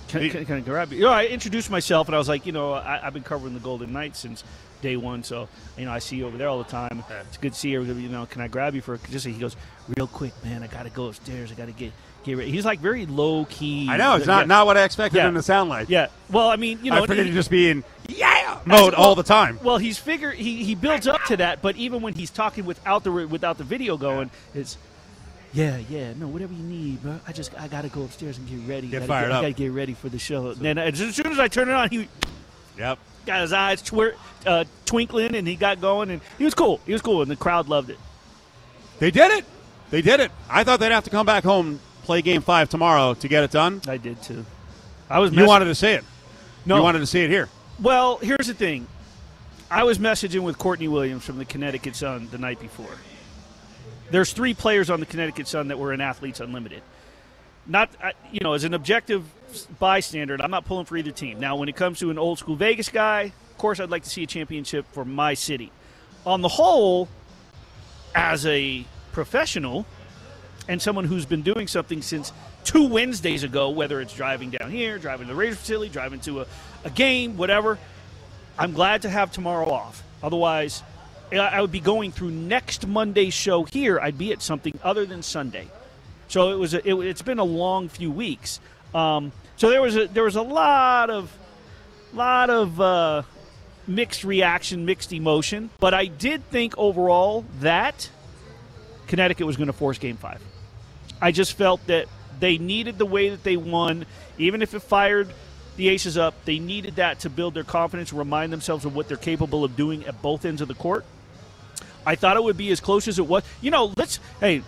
[0.09, 0.99] can, can, can I grab you?
[0.99, 3.55] You know, I introduced myself, and I was like, you know, I, I've been covering
[3.55, 4.43] the Golden Knights since
[4.81, 5.49] day one, so,
[5.79, 7.05] you know, I see you over there all the time.
[7.29, 7.83] It's good to see you.
[7.83, 9.57] You know, can I grab you for just He goes,
[9.97, 11.53] real quick, man, I got to go upstairs.
[11.53, 11.93] I got to get,
[12.25, 12.51] get ready.
[12.51, 13.89] He's like very low key.
[13.89, 14.47] I know it's not Yeah.
[14.47, 15.29] not what I expected Yeah.
[15.29, 15.89] him to sound like.
[15.89, 16.09] Yeah.
[16.31, 18.95] Well, I mean, you know, I figured he- he'd just be in yeah mode well-
[18.95, 19.59] all the time.
[19.63, 23.05] Well, he's figure he, he builds up to that, but even when he's talking without
[23.05, 24.77] the without the video going, it's
[25.55, 27.21] yeah, yeah, no, whatever you need, bro.
[27.29, 28.87] I just I gotta go upstairs and get ready.
[28.89, 29.39] Get gotta fired get, up.
[29.39, 30.49] I gotta get ready for the show.
[30.49, 32.09] And then as soon as I turn it on, he
[32.79, 32.99] Yep.
[33.27, 34.15] got his eyes twir-
[34.47, 36.81] uh, twinkling, and he got going, and he was cool.
[36.87, 37.99] He was cool, and the crowd loved it.
[38.99, 39.45] They did it.
[39.91, 40.31] They did it.
[40.49, 43.51] I thought they'd have to come back home, play game five tomorrow to get it
[43.51, 43.81] done.
[43.87, 44.45] I did too.
[45.11, 46.05] I was You wanted to see it.
[46.67, 46.77] no.
[46.77, 47.49] You wanted to see it here.
[47.81, 48.87] Well, here's the thing.
[49.71, 52.95] I was messaging with Courtney Williams from the Connecticut Sun the night before.
[54.11, 56.83] There's three players on the Connecticut Sun that were in Athletes Unlimited.
[57.67, 59.25] Not, uh, you know, as an objective
[59.79, 61.41] bystander, I'm not pulling for either team.
[61.41, 64.11] Now, when it comes to an old school Vegas guy, of course, I'd like to
[64.11, 65.73] see a championship for my city.
[66.27, 67.09] On the whole,
[68.15, 69.87] as a professional
[70.69, 72.33] and someone who's been doing something since
[72.65, 76.43] two Wednesdays ago, whether it's driving down here, driving to the Raiders facility, driving to
[76.43, 76.47] a,
[76.85, 77.79] a game, whatever,
[78.59, 80.03] I'm glad to have tomorrow off.
[80.23, 80.83] Otherwise,
[81.33, 83.99] I- would be going through next Monday's show here.
[83.99, 85.69] I'd be at something other than Sunday.
[86.29, 86.75] So it was.
[86.75, 88.61] A, it, it's been a long few weeks.
[88.95, 91.31] Um, so there was a there was a lot of
[92.15, 93.23] lot of uh,
[93.87, 95.71] mixed reaction, mixed emotion.
[95.81, 98.09] But I did think overall that
[99.09, 100.41] Connecticut was going to force Game Five.
[101.23, 102.09] I just felt that
[102.41, 104.05] they needed the way that they won,
[104.39, 105.33] even if it fired
[105.77, 106.35] the Aces up.
[106.45, 110.05] They needed that to build their confidence, remind themselves of what they're capable of doing
[110.07, 111.05] at both ends of the court.
[112.05, 113.45] I thought it would be as close as it was.
[113.61, 114.63] You know, let's hey,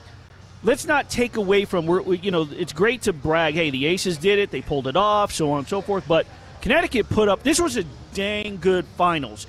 [0.63, 3.55] let's not take away from we're, you know it's great to brag.
[3.55, 4.53] Hey, the Aces did it.
[4.53, 6.07] They pulled it off, so on and so forth.
[6.07, 6.27] But
[6.61, 7.43] Connecticut put up.
[7.43, 9.49] This was a dang good finals.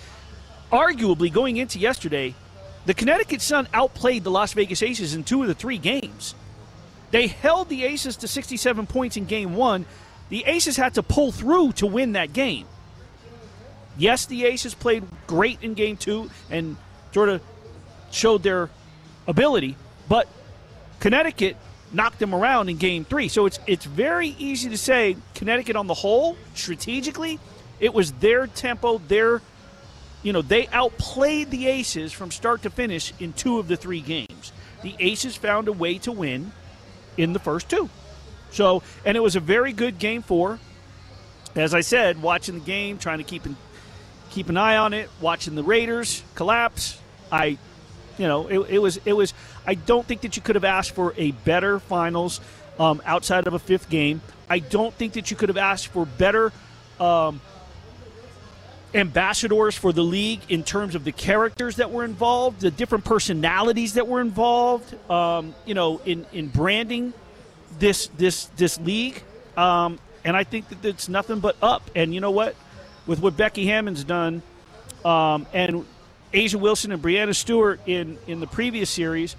[0.72, 2.34] Arguably, going into yesterday,
[2.88, 6.34] the Connecticut Sun outplayed the Las Vegas Aces in two of the three games.
[7.12, 9.86] They held the Aces to 67 points in game one.
[10.30, 12.68] The Aces had to pull through to win that game.
[13.98, 16.76] Yes, the Aces played great in game two and
[17.14, 17.42] sort of
[18.12, 18.70] showed their
[19.28, 19.78] ability,
[20.10, 20.28] but
[21.00, 21.56] Connecticut
[21.94, 23.30] knocked them around in game three.
[23.30, 27.40] So it's it's very easy to say Connecticut on the whole, strategically,
[27.80, 29.42] it was their tempo, their
[30.24, 34.02] you know, they outplayed the Aces from start to finish in two of the three
[34.02, 34.52] games.
[34.82, 36.52] The Aces found a way to win
[37.18, 37.90] in the first two.
[38.52, 40.60] So, and it was a very good game four.
[41.56, 43.56] As I said, watching the game, trying to keep an,
[44.30, 47.00] keep an eye on it, watching the Raiders collapse.
[47.32, 47.58] I,
[48.18, 49.34] you know, it, it was it was.
[49.66, 52.40] I don't think that you could have asked for a better finals
[52.80, 54.22] um, outside of a fifth game.
[54.50, 56.52] I don't think that you could have asked for better
[57.00, 57.42] um,
[58.96, 63.96] ambassadors for the league in terms of the characters that were involved, the different personalities
[63.96, 64.96] that were involved.
[65.12, 67.14] Um, you know, in in branding
[67.78, 69.22] this this this league,
[69.58, 71.92] um, and I think that it's nothing but up.
[71.94, 72.56] And you know what,
[73.06, 74.42] with what Becky Hammon's done,
[75.04, 75.86] um, and
[76.34, 79.36] A'ja Wilson and Breanna Stewart in in the previous series.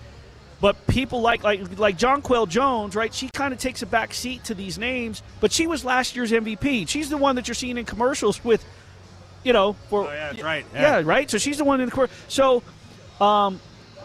[0.60, 3.12] But people like like like Jonquel Jones, right?
[3.12, 6.32] She kind of takes a back seat to these names, but she was last year's
[6.32, 6.88] MVP.
[6.88, 8.64] She's the one that you're seeing in commercials with
[9.46, 10.66] you know, for Oh, yeah, that's right.
[10.74, 10.98] Yeah.
[10.98, 11.02] Yeah.
[11.06, 11.30] right.
[11.30, 12.10] So she's the one in the court.
[12.26, 12.64] So,
[13.20, 13.60] um,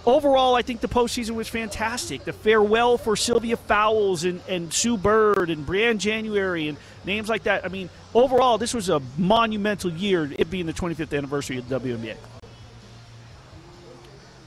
[0.06, 2.24] overall, I think the postseason was fantastic.
[2.26, 7.44] The farewell for Sylvia Fowles and, and Sue Bird and Briann January and names like
[7.44, 7.66] that.
[7.66, 10.32] I mean, overall, this was a monumental year.
[10.38, 12.16] It being the 25th anniversary of the WNBA.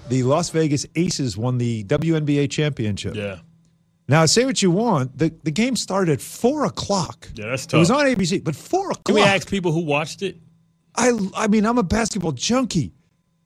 [0.09, 3.17] The Las Vegas Aces won the WNBA championship.
[3.17, 3.39] Yeah.
[4.07, 5.17] Now, say what you want.
[5.17, 7.31] The, the game started at 4 o'clock.
[7.35, 7.79] Yeah, that's tough.
[7.79, 9.05] It was on ABC, but 4 o'clock.
[9.07, 10.37] Can we ask people who watched it?
[10.97, 12.93] I, I mean, I'm a basketball junkie,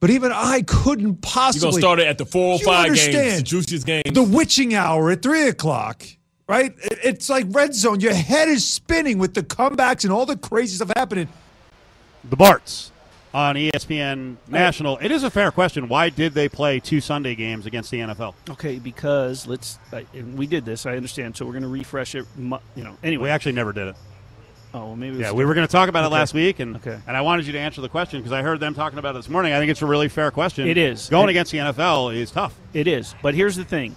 [0.00, 1.66] but even I couldn't possibly.
[1.66, 1.70] You're possibly.
[1.70, 3.38] gonna start it at the four oh or five games, understand.
[3.38, 4.02] the juiciest games.
[4.12, 6.04] the witching hour at 3 o'clock,
[6.48, 6.74] right?
[6.78, 8.00] It's like red zone.
[8.00, 11.28] Your head is spinning with the comebacks and all the crazy stuff happening.
[12.28, 12.92] The Barts
[13.34, 14.98] on ESPN National.
[14.98, 15.88] It is a fair question.
[15.88, 18.34] Why did they play two Sunday games against the NFL?
[18.50, 19.78] Okay, because let's.
[19.92, 20.86] And we did this.
[20.86, 21.36] I understand.
[21.36, 22.26] So we're going to refresh it.
[22.36, 22.96] You know.
[23.02, 23.24] Anyway.
[23.24, 23.96] We actually never did it.
[24.78, 25.18] Oh, well, maybe.
[25.18, 26.14] Yeah, we were going to talk about it Okay.
[26.14, 26.98] last week, and Okay.
[27.06, 29.18] and I wanted you to answer the question because I heard them talking about it
[29.18, 29.52] this morning.
[29.52, 30.66] I think it's a really fair question.
[30.68, 31.08] It is.
[31.08, 32.54] Going against the NFL is tough.
[32.72, 33.14] It is.
[33.22, 33.96] But here's the thing.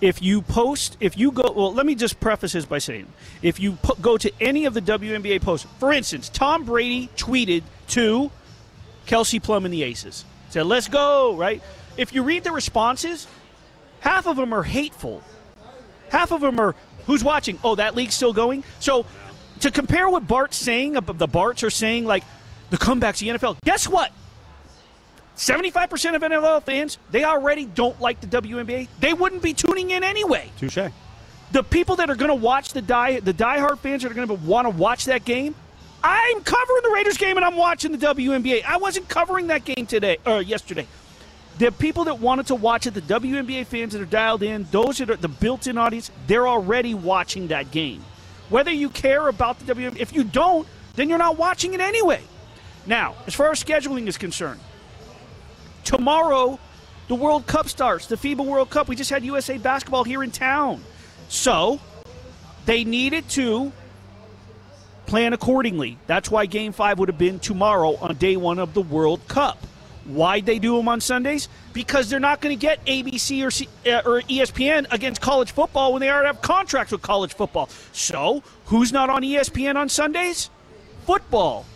[0.00, 3.06] If you post, if you go, well, let me just preface this by saying,
[3.42, 8.30] if you go to any of the WNBA posts, for instance, Tom Brady tweeted to
[9.04, 11.62] Kelsey Plum and the Aces, said, let's go, right?
[11.98, 13.26] If you read the responses,
[14.00, 15.22] half of them are hateful.
[16.08, 16.74] Half of them are,
[17.06, 17.58] who's watching?
[17.62, 18.64] Oh, that league's still going?
[18.78, 19.04] So
[19.60, 22.24] to compare what Bart's saying, the Barts are saying, like,
[22.70, 24.12] the comebacks, the NFL, guess what?
[25.36, 28.88] 75% of NFL fans, they already don't like the WNBA.
[29.00, 30.50] They wouldn't be tuning in anyway.
[30.58, 30.90] Touche.
[31.52, 34.28] The people that are going to watch the die the diehard fans that are going
[34.28, 35.54] to want to watch that game,
[36.04, 38.64] I'm covering the Raiders game and I'm watching the WNBA.
[38.64, 40.86] I wasn't covering that game today or yesterday.
[41.58, 44.98] The people that wanted to watch it, the WNBA fans that are dialed in, those
[44.98, 48.04] that are the built-in audience, they're already watching that game.
[48.50, 52.20] Whether you care about the WNBA, if you don't, then you're not watching it anyway.
[52.84, 54.60] Now, as far as scheduling is concerned,
[55.84, 56.58] tomorrow
[57.08, 58.88] the World Cup starts, the FIBA World Cup.
[58.88, 60.82] We just had USA basketball here in town.
[61.28, 61.80] So,
[62.66, 63.72] they needed to
[65.06, 65.98] plan accordingly.
[66.06, 69.58] That's why game 5 would have been tomorrow on day 1 of the World Cup.
[70.14, 71.48] Why'd they do them on Sundays?
[71.72, 75.92] Because they're not going to get ABC or, C, uh, or ESPN against college football
[75.92, 77.68] when they already have contracts with college football.
[77.92, 80.50] So, who's not on ESPN on Sundays?
[81.06, 81.66] Football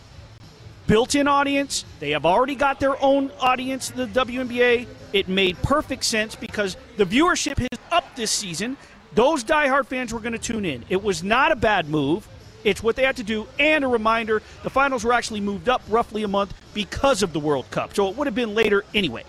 [0.87, 1.85] built-in audience.
[2.01, 4.87] They have already got their own audience, the WNBA.
[5.13, 8.77] It made perfect sense because the viewership is up this season.
[9.15, 10.85] Those diehard fans were going to tune in.
[10.89, 12.29] It was not a bad move.
[12.65, 13.47] It's what they had to do.
[13.59, 17.41] And a reminder, the finals were actually moved up roughly a month because of the
[17.41, 17.95] World Cup.
[17.95, 19.25] So it would have been later anyway.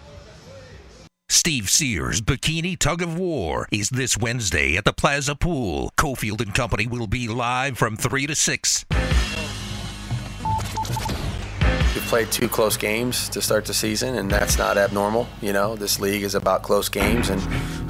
[1.30, 5.92] Steve Sears Bikini Tug of War is this Wednesday at the Plaza Pool.
[5.98, 8.86] Cofield and Company will be live from 3 to 6.
[11.96, 15.28] We've played two close games to start the season, and that's not abnormal.
[15.42, 17.42] You know, this league is about close games, and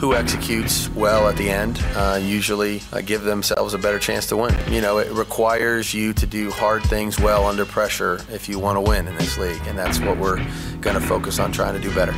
[0.06, 4.38] who executes well at the end uh, usually uh, give themselves a better chance to
[4.38, 4.56] win.
[4.72, 8.76] You know, it requires you to do hard things well under pressure if you want
[8.76, 10.38] to win in this league, and that's what we're
[10.80, 12.14] going to focus on trying to do better.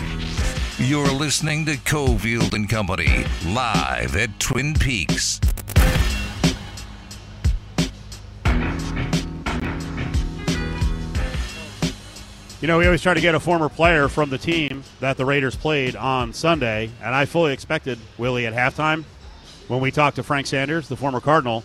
[0.78, 5.40] You're listening to Cofield and Company live at Twin Peaks.
[12.60, 15.26] You know, we always try to get a former player from the team that the
[15.26, 19.06] Raiders played on Sunday, and I fully expected Willie at halftime
[19.68, 21.64] when we talked to Frank Sanders, the former Cardinal,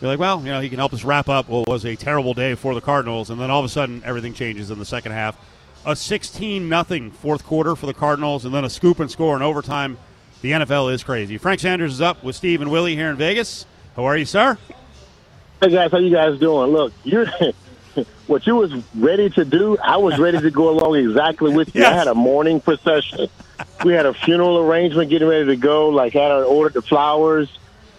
[0.00, 2.34] they're like, well, you know, he can help us wrap up what was a terrible
[2.34, 5.12] day for the Cardinals, and then all of a sudden everything changes in the second
[5.12, 5.36] half.
[5.86, 9.42] A 16 nothing fourth quarter for the Cardinals, and then a scoop and score in
[9.42, 9.96] overtime.
[10.42, 11.38] The NFL is crazy.
[11.38, 13.66] Frank Sanders is up with Steve and Willie here in Vegas.
[13.96, 14.58] How are you, sir?
[15.62, 16.72] Hey guys, how you guys doing?
[16.72, 17.26] Look, you're
[18.26, 19.76] what you was ready to do.
[19.78, 21.84] I was ready to go along exactly with you.
[21.84, 23.28] I had a morning procession.
[23.84, 25.88] We had a funeral arrangement getting ready to go.
[25.90, 27.48] Like had ordered the flowers.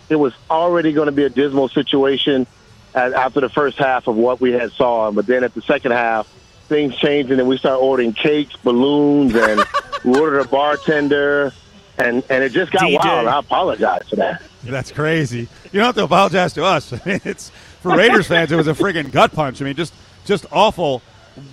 [0.09, 2.45] It was already going to be a dismal situation
[2.93, 5.11] after the first half of what we had saw.
[5.11, 6.27] But then at the second half,
[6.67, 9.61] things changed, and then we started ordering cakes, balloons, and
[10.03, 11.53] we ordered a bartender,
[11.97, 13.03] and and it just got DJ.
[13.03, 13.27] wild.
[13.27, 14.41] I apologize for that.
[14.63, 15.41] That's crazy.
[15.71, 16.93] You don't have to apologize to us.
[17.05, 17.51] It's
[17.85, 18.51] for Raiders fans.
[18.51, 19.61] It was a friggin' gut punch.
[19.61, 19.93] I mean, just
[20.25, 21.01] just awful.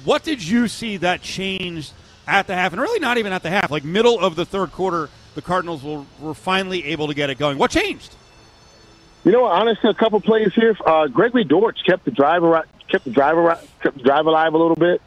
[0.04, 1.92] What did you see that changed
[2.26, 4.72] at the half, and really not even at the half, like middle of the third
[4.72, 5.10] quarter?
[5.34, 7.56] The Cardinals were, were finally able to get it going.
[7.58, 8.14] What changed?
[9.24, 10.76] You know, honestly, a couple plays here.
[10.84, 12.42] Uh, Gregory Dortch kept the drive
[12.88, 15.02] kept the drive kept the drive alive a little bit,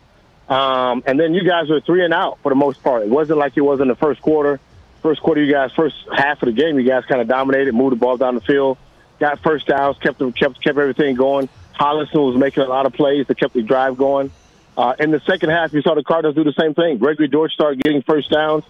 [0.47, 3.03] um, and then you guys were three and out for the most part.
[3.03, 4.59] It wasn't like it was in the first quarter.
[5.01, 7.93] First quarter, you guys first half of the game, you guys kind of dominated, moved
[7.93, 8.77] the ball down the field,
[9.25, 11.49] got first downs, kept them, kept kept everything going.
[11.73, 14.31] Holliston was making a lot of plays that kept the drive going.
[14.77, 16.97] Uh, in the second half, you saw the Cardinals do the same thing.
[16.97, 18.63] Gregory Dortch started getting first downs,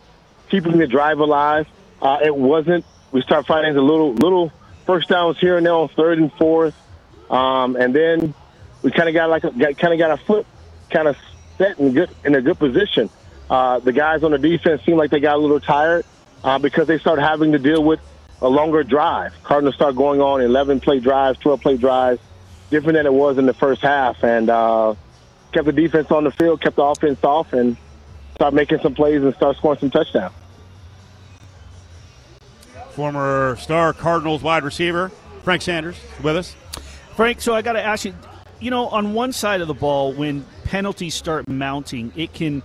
[0.49, 1.67] keeping the drive alive.
[2.01, 2.85] Uh, it wasn't.
[3.11, 4.51] We start finding the little little
[4.85, 6.75] first downs here and there on third and fourth,
[7.29, 8.33] um, and then
[8.81, 10.45] we kind of got like a, kind of got our foot
[10.89, 11.17] kind of
[11.57, 13.09] set in good in a good position.
[13.49, 16.05] Uh, the guys on the defense seemed like they got a little tired
[16.43, 17.99] uh, because they started having to deal with
[18.41, 19.33] a longer drive.
[19.43, 22.19] Cardinals start going on 11 play drives, 12 play drives,
[22.69, 24.93] different than it was in the first half, and uh,
[25.51, 27.77] kept the defense on the field, kept the offense off, and
[28.35, 30.33] start making some plays and start scoring some touchdowns.
[32.91, 35.11] Former star Cardinals wide receiver
[35.43, 36.55] Frank Sanders with us.
[37.15, 38.13] Frank, so I got to ask you,
[38.59, 42.63] you know, on one side of the ball, when penalties start mounting, it can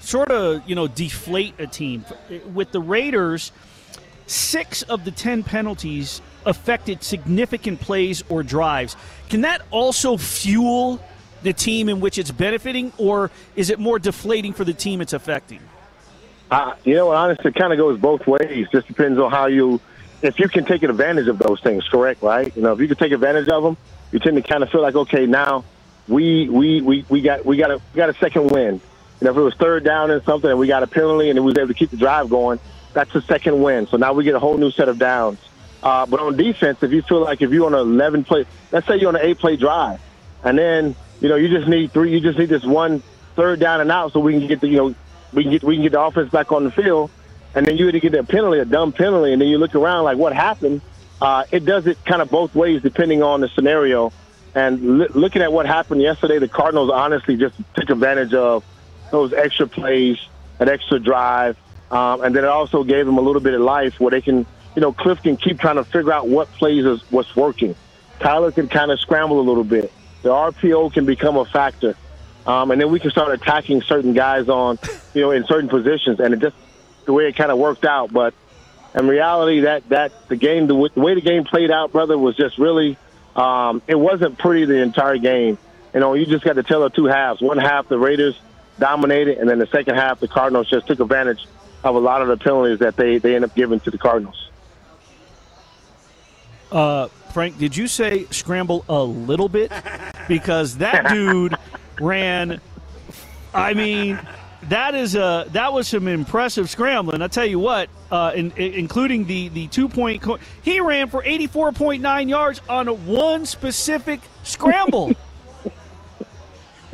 [0.00, 2.04] sort of, you know, deflate a team.
[2.52, 3.52] With the Raiders,
[4.26, 8.96] six of the 10 penalties affected significant plays or drives.
[9.28, 11.02] Can that also fuel
[11.42, 15.12] the team in which it's benefiting, or is it more deflating for the team it's
[15.12, 15.60] affecting?
[16.50, 18.66] Uh, you know, honestly, it kind of goes both ways.
[18.70, 19.80] Just depends on how you,
[20.20, 22.22] if you can take advantage of those things, correct?
[22.22, 22.54] Right?
[22.54, 23.76] You know, if you can take advantage of them,
[24.12, 25.64] you tend to kind of feel like, okay, now
[26.08, 28.80] we we we, we got we got a we got a second win.
[29.20, 31.44] Know, if it was third down and something, and we got a penalty, and we
[31.44, 32.58] was able to keep the drive going,
[32.92, 33.86] that's a second win.
[33.86, 35.38] So now we get a whole new set of downs.
[35.82, 38.86] Uh, but on defense, if you feel like if you're on an 11 play, let's
[38.86, 40.00] say you're on an eight play drive,
[40.44, 43.02] and then you know you just need three, you just need this one
[43.34, 44.94] third down and out, so we can get the you know
[45.32, 47.10] we can get we can get the offense back on the field,
[47.54, 50.04] and then you either get a penalty, a dumb penalty, and then you look around
[50.04, 50.80] like what happened.
[51.20, 54.12] Uh, it does it kind of both ways depending on the scenario.
[54.54, 58.64] And l- looking at what happened yesterday, the Cardinals honestly just took advantage of
[59.10, 60.18] those extra plays,
[60.58, 61.56] that extra drive,
[61.92, 64.46] um, and then it also gave them a little bit of life where they can,
[64.74, 67.76] you know, Kliff can keep trying to figure out what plays is what's working.
[68.18, 69.92] Kyler can kind of scramble a little bit.
[70.22, 71.94] The RPO can become a factor,
[72.46, 74.78] um, and then we can start attacking certain guys on,
[75.12, 76.56] you know, in certain positions, and it just
[77.04, 78.10] the way it kind of worked out.
[78.10, 78.32] But
[78.94, 82.36] in reality, that that the game, the, the way the game played out, brother, was
[82.36, 82.96] just really.
[83.34, 85.56] Um, it wasn't pretty the entire game.
[85.94, 87.40] You know, you just got to tell the two halves.
[87.40, 88.38] One half the Raiders
[88.78, 91.46] dominated, and then the second half the Cardinals just took advantage
[91.84, 94.50] of a lot of the penalties that they they end up giving to the Cardinals.
[96.70, 99.72] Uh, Frank, did you say scramble a little bit?
[100.28, 101.54] Because that dude
[102.00, 102.60] ran.
[103.54, 104.18] I mean,
[104.68, 107.20] that is a that was some impressive scrambling.
[107.20, 111.08] I tell you what, uh, in, in- including the the two point, co- he ran
[111.08, 115.12] for eighty four point nine yards on one specific scramble.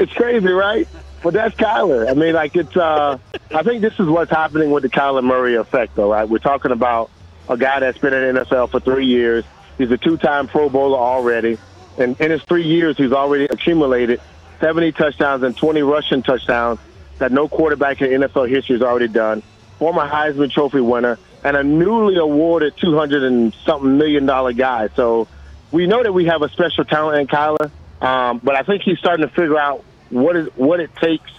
[0.01, 0.87] It's crazy, right?
[1.23, 2.09] But that's Kyler.
[2.09, 2.77] I mean, like it's.
[2.77, 3.19] Uh,
[3.53, 6.29] I think this is what's happening with the Kyler Murray effect, though, right?
[6.29, 7.11] We're talking about
[7.49, 9.45] a guy that's been in the NFL for three years.
[9.79, 11.59] He's a two-time Pro Bowler already,
[11.99, 14.21] and in his three years, he's already accumulated
[14.61, 16.79] 70 touchdowns and 20 rushing touchdowns
[17.19, 19.43] that no quarterback in NFL history has already done.
[19.79, 24.89] Former Heisman Trophy winner and a newly awarded 200 and something million dollar guy.
[24.97, 25.29] So
[25.71, 28.99] we know that we have a special talent in Kyler, um, but I think he's
[28.99, 31.31] starting to figure out what is what it takes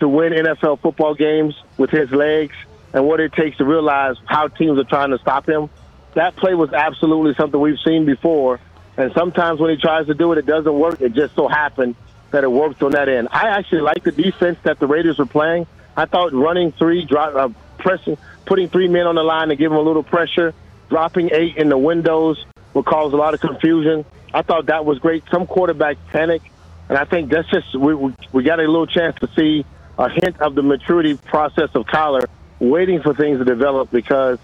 [0.00, 2.54] to win NFL football games with his legs
[2.92, 5.70] and what it takes to realize how teams are trying to stop him.
[6.14, 8.60] That play was absolutely something we've seen before.
[8.96, 11.00] And sometimes when he tries to do it, it doesn't work.
[11.00, 11.94] It just so happened
[12.30, 13.28] that it worked on that end.
[13.30, 15.66] I actually like the defense that the Raiders were playing.
[15.96, 18.16] I thought running three, dri uh, pressing,
[18.46, 20.54] putting three men on the line to give them a little pressure
[20.88, 24.04] dropping eight in the windows would cause a lot of confusion.
[24.32, 25.24] I thought that was great.
[25.30, 26.42] Some quarterbacks panic,
[26.88, 29.64] and I think that's just we we, we got a little chance to see
[29.98, 32.26] a hint of the maturity process of Kyler,
[32.58, 34.38] waiting for things to develop because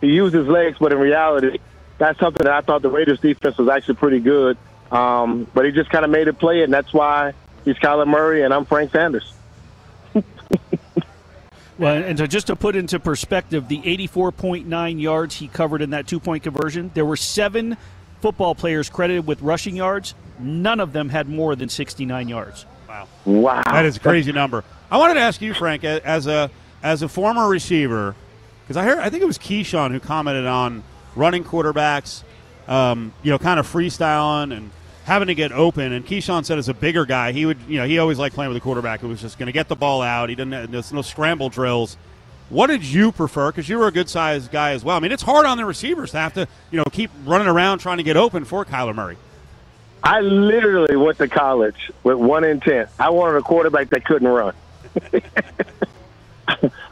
[0.00, 1.58] he used his legs, but in reality,
[1.98, 4.58] that's something that I thought the Raiders defense was actually pretty good.
[4.90, 7.32] Um, but he just kind of made it play, and that's why
[7.64, 9.32] he's Kyler Murray, and I'm Frank Sanders.
[11.78, 16.06] Well, and so just to put into perspective, the 84.9 yards he covered in that
[16.06, 17.76] two point conversion, there were seven
[18.20, 20.14] football players credited with rushing yards.
[20.38, 22.66] None of them had more than 69 yards.
[22.88, 23.08] Wow.
[23.24, 23.62] Wow.
[23.66, 24.64] That is a crazy number.
[24.90, 26.50] I wanted to ask you, Frank, as a
[26.82, 28.14] as a former receiver,
[28.62, 30.84] because I heard I think it was Keyshawn who commented on
[31.16, 32.22] running quarterbacks,
[32.68, 34.70] um, you know, kind of freestyling and
[35.04, 35.92] having to get open.
[35.92, 38.50] And Keyshawn said, as a bigger guy, he would, you know, he always liked playing
[38.52, 40.28] with a quarterback who was just going to get the ball out.
[40.28, 40.70] He didn't.
[40.70, 41.96] There's no scramble drills.
[42.48, 43.50] What did you prefer?
[43.50, 44.96] Because you were a good sized guy as well.
[44.96, 47.78] I mean, it's hard on the receivers to have to, you know, keep running around
[47.78, 49.16] trying to get open for Kyler Murray.
[50.02, 52.88] I literally went to college with one intent.
[52.98, 54.54] I wanted a quarterback that couldn't run.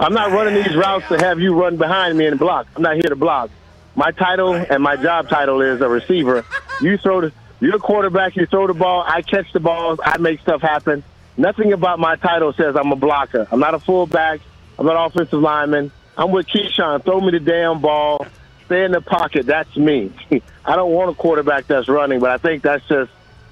[0.01, 2.67] I'm not running these routes to have you run behind me and block.
[2.75, 3.51] I'm not here to block.
[3.95, 6.45] My title and my job title is a receiver.
[6.81, 8.35] You throw the, you're a quarterback.
[8.37, 9.05] You throw the ball.
[9.07, 10.01] I catch the balls.
[10.05, 11.05] I make stuff happen.
[11.37, 13.47] Nothing about my title says I'm a blocker.
[13.51, 14.41] I'm not a fullback.
[14.79, 15.93] I'm not an offensive lineman.
[16.17, 17.05] I'm with Keyshawn.
[17.05, 18.27] Throw me the damn ball.
[18.67, 19.47] Stay in the pocket.
[19.47, 20.13] That's me.
[20.65, 23.11] I don't want a quarterback that's running, but I think that's just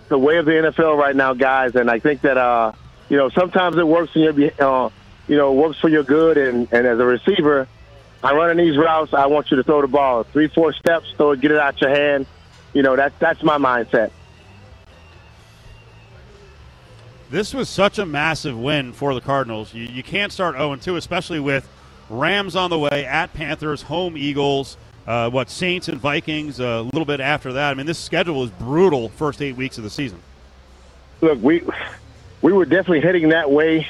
[0.08, 1.74] the way of the NFL right now, guys.
[1.74, 2.72] And I think that uh,
[3.08, 4.90] you know sometimes it works in your uh,
[5.28, 6.38] you know works for your good.
[6.38, 7.68] And, and as a receiver,
[8.22, 9.12] I'm running these routes.
[9.12, 11.80] I want you to throw the ball three, four steps, throw it, get it out
[11.80, 12.26] your hand.
[12.72, 14.10] You know that that's my mindset.
[17.32, 19.72] This was such a massive win for the Cardinals.
[19.72, 21.66] You, you can't start 0 2, especially with
[22.10, 24.76] Rams on the way, at Panthers, home Eagles,
[25.07, 27.70] uh, what, Saints and Vikings uh, a little bit after that.
[27.70, 30.20] I mean, this schedule is brutal first eight weeks of the season.
[31.20, 31.62] Look, we
[32.40, 33.86] we were definitely heading that way.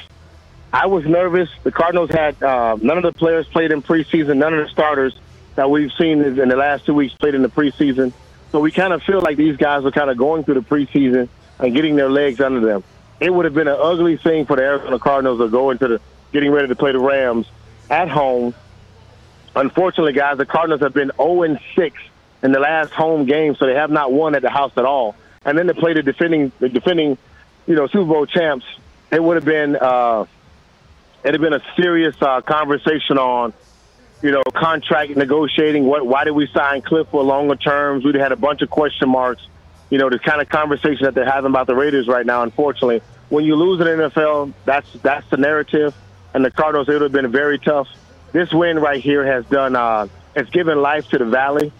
[0.71, 1.49] I was nervous.
[1.63, 4.37] The Cardinals had uh, none of the players played in preseason.
[4.37, 5.15] None of the starters
[5.55, 8.11] that we've seen in the last two weeks played in the preseason.
[8.51, 11.29] So we kind of feel like these guys are kind of going through the preseason
[11.59, 12.83] and getting their legs under them.
[13.19, 16.01] It would have been an ugly thing for the Arizona Cardinals to go into the
[16.31, 17.47] getting ready to play the Rams
[17.89, 18.53] at home.
[19.55, 21.97] Unfortunately, guys, the Cardinals have been 0 6
[22.43, 25.15] in the last home game, so they have not won at the house at all.
[25.45, 27.17] And then to play the defending, the defending,
[27.67, 28.65] you know, Super Bowl champs,
[29.11, 30.25] it would have been, uh,
[31.23, 33.53] it had been a serious uh, conversation on,
[34.21, 35.85] you know, contract negotiating.
[35.85, 38.03] What, why did we sign Kliff for longer terms?
[38.03, 39.45] We'd had a bunch of question marks.
[39.89, 42.41] You know, the kind of conversation that they're having about the Raiders right now.
[42.41, 45.93] Unfortunately, when you lose in the NFL, that's that's the narrative.
[46.33, 47.87] And the Cardinals, it would have been very tough.
[48.33, 49.75] This win right here has done.
[49.75, 51.71] Uh, it's given life to the Valley.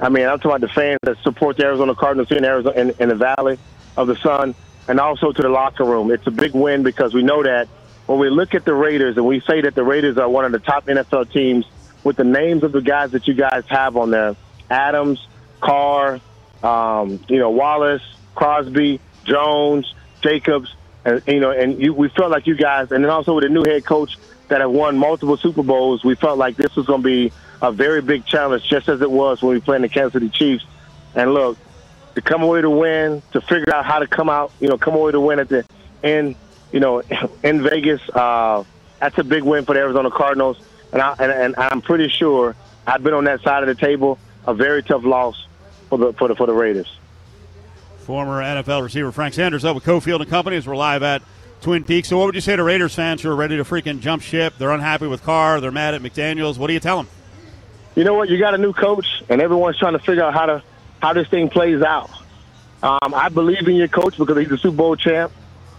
[0.00, 2.78] I mean, I'm talking about the fans that support the Arizona Cardinals here in Arizona,
[2.78, 3.56] in, in the Valley
[3.96, 4.56] of the Sun,
[4.88, 6.10] and also to the locker room.
[6.10, 7.68] It's a big win because we know that
[8.06, 10.50] when we look at the Raiders and we say that the Raiders are one of
[10.50, 11.66] the top NFL teams
[12.02, 14.34] with the names of the guys that you guys have on there,
[14.68, 15.24] Adams,
[15.60, 16.20] Carr,
[16.64, 18.00] um, you know, Waller,
[18.34, 20.74] Crosby, Jones, Jacobs,
[21.04, 23.48] and you know, and you, we felt like you guys, and then also with a
[23.48, 24.18] new head coach
[24.52, 27.32] that have won multiple Super Bowls, we felt like this was going to be
[27.62, 30.66] a very big challenge, just as it was when we played the Kansas City Chiefs.
[31.14, 31.56] And look,
[32.16, 34.92] to come away to win, to figure out how to come out, you know, come
[34.92, 35.64] away to win at the
[36.02, 36.36] end,
[36.70, 37.02] you know,
[37.42, 38.62] in Vegas, uh,
[39.00, 40.58] that's a big win for the Arizona Cardinals.
[40.92, 42.54] And, I, and, and I'm pretty sure
[42.86, 44.18] I've been on that side of the table.
[44.46, 45.46] A very tough loss
[45.88, 46.98] for the for the for the Raiders.
[48.00, 51.22] Former NFL receiver Frank Sanders up with Cofield and Company as we're live at
[51.62, 52.08] Twin Peaks.
[52.08, 54.54] So, what would you say to Raiders fans who are ready to freaking jump ship?
[54.58, 55.60] They're unhappy with Carr.
[55.60, 56.58] They're mad at McDaniels.
[56.58, 57.08] What do you tell them?
[57.94, 58.28] You know what?
[58.28, 60.62] You got a new coach, and everyone's trying to figure out how to
[61.00, 62.10] how this thing plays out.
[62.82, 65.32] Um, I believe in your coach because he's a Super Bowl champ.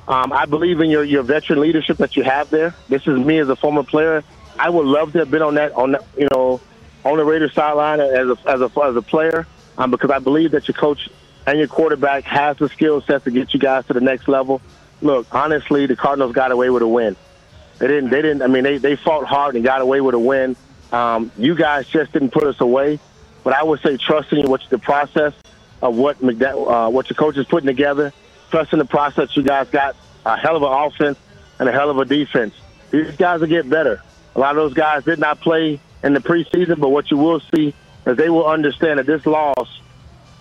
[0.07, 2.75] Um, I believe in your, your veteran leadership that you have there.
[2.89, 4.23] This is me as a former player.
[4.59, 6.61] I would love to have been on that on that, you know
[7.03, 10.51] on the Raiders sideline as a as a as a player um, because I believe
[10.51, 11.09] that your coach
[11.45, 14.61] and your quarterback has the skill set to get you guys to the next level.
[15.03, 17.17] Look, honestly, the Cardinals got away with a win.
[17.77, 18.09] They didn't.
[18.09, 18.41] They didn't.
[18.41, 20.55] I mean, they they fought hard and got away with a win.
[20.93, 22.99] Um, you guys just didn't put us away.
[23.43, 25.33] But I would say trusting in what the process
[25.81, 28.13] of what uh, what your coach is putting together.
[28.49, 29.35] Trusting the process.
[29.35, 31.19] You guys got a hell of an offense
[31.59, 32.53] and a hell of a defense.
[32.91, 34.01] These guys will get better.
[34.35, 37.41] A lot of those guys did not play in the preseason, but what you will
[37.53, 37.73] see
[38.05, 39.81] is they will understand that this loss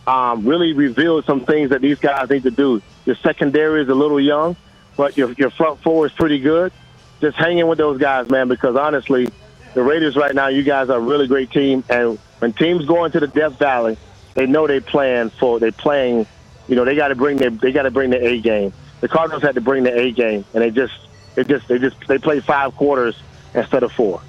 [0.07, 2.81] um, really revealed some things that these guys need to do.
[3.07, 4.57] Your secondary is a little young,
[4.97, 6.73] but your your front four is pretty good.
[7.21, 9.29] Just hang in with those guys, man, because honestly,
[9.75, 13.05] the Raiders right now, you guys are a really great team, and When teams go
[13.05, 13.97] into the Death Valley,
[14.35, 16.27] they know they plan for they playing.
[16.69, 18.73] You know, they got to bring their they got to bring their A game.
[19.01, 20.95] The Cardinals had to bring the A game, and they just
[21.35, 23.17] they just they just they played five quarters
[23.55, 24.21] instead of four.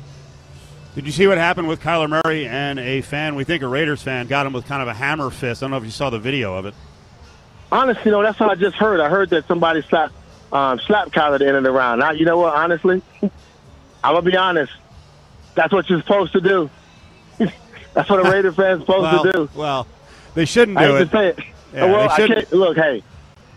[0.96, 3.34] Did you see what happened with Kyler Murray and a fan?
[3.34, 5.64] We think a Raiders fan got him with kind of a hammer fist.
[5.64, 6.76] I don't know if you saw the video of it.
[7.74, 9.00] Honestly, know, that's what I just heard.
[9.00, 10.14] I heard that somebody slapped
[10.52, 12.02] um, slapped Kyler at the end of the round.
[12.02, 12.54] Now, you know what?
[12.54, 13.32] Honestly, I'm
[14.14, 14.72] gonna be honest.
[15.56, 16.70] That's what you're supposed to do.
[17.96, 19.50] that's what a Raider fan's supposed well, to do.
[19.56, 19.88] Well,
[20.36, 21.06] they shouldn't I do hate it.
[21.06, 21.40] to say it.
[21.74, 23.02] Yeah, well, I can't, look, hey,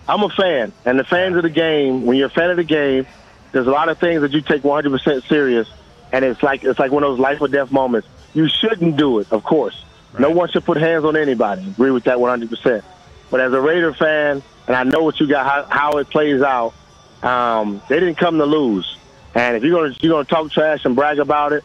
[0.09, 2.07] I'm a fan, and the fans of the game.
[2.07, 3.07] When you're a fan of the game,
[3.53, 5.69] there's a lot of things that you take 100% serious,
[6.11, 8.09] and it's like it's like one of those life or death moments.
[8.33, 9.85] You shouldn't do it, of course.
[10.19, 11.69] No one should put hands on anybody.
[11.69, 12.83] Agree with that 100%.
[13.31, 16.43] But as a Raider fan, and I know what you got, how, how it plays
[16.43, 16.74] out.
[17.22, 18.97] Um, they didn't come to lose,
[19.35, 21.64] and if you're gonna you're gonna talk trash and brag about it,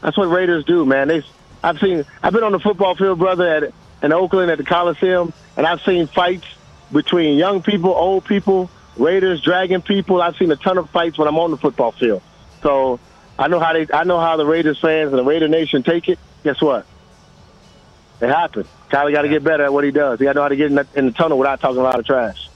[0.00, 1.08] that's what Raiders do, man.
[1.08, 1.22] They,
[1.62, 5.32] I've seen, I've been on the football field, brother, at in Oakland at the Coliseum,
[5.56, 6.46] and I've seen fights
[6.92, 10.22] between young people, old people, Raiders dragging people.
[10.22, 12.22] I've seen a ton of fights when I'm on the football field.
[12.62, 12.98] So
[13.38, 16.08] I know how they, I know how the Raiders fans and the Raider Nation take
[16.08, 16.18] it.
[16.44, 16.86] Guess what?
[18.20, 18.66] It happened.
[18.90, 20.18] Kyler got to get better at what he does.
[20.18, 21.82] He got to know how to get in the, in the tunnel without talking a
[21.82, 22.48] lot of trash.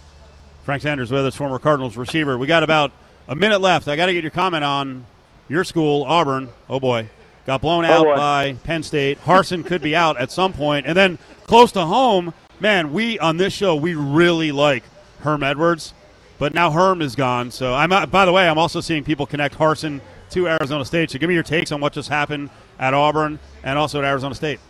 [0.64, 2.38] Frank Sanders with us, former Cardinals receiver.
[2.38, 2.92] We got about
[3.28, 3.88] a minute left.
[3.88, 5.06] I got to get your comment on
[5.48, 6.48] your school, Auburn.
[6.68, 7.08] Oh boy,
[7.46, 8.16] got blown oh, out boy.
[8.16, 9.20] by Penn State.
[9.20, 12.92] Harsin could be out at some point, and then close to home, man.
[12.92, 14.84] We on this show we really like
[15.20, 15.94] Herm Edwards,
[16.38, 17.50] but now Herm is gone.
[17.50, 17.90] So I'm.
[18.10, 20.00] By the way, I'm also seeing people connect Harsin
[20.30, 21.10] to Arizona State.
[21.10, 24.34] So give me your takes on what just happened at Auburn and also at Arizona
[24.34, 24.60] State.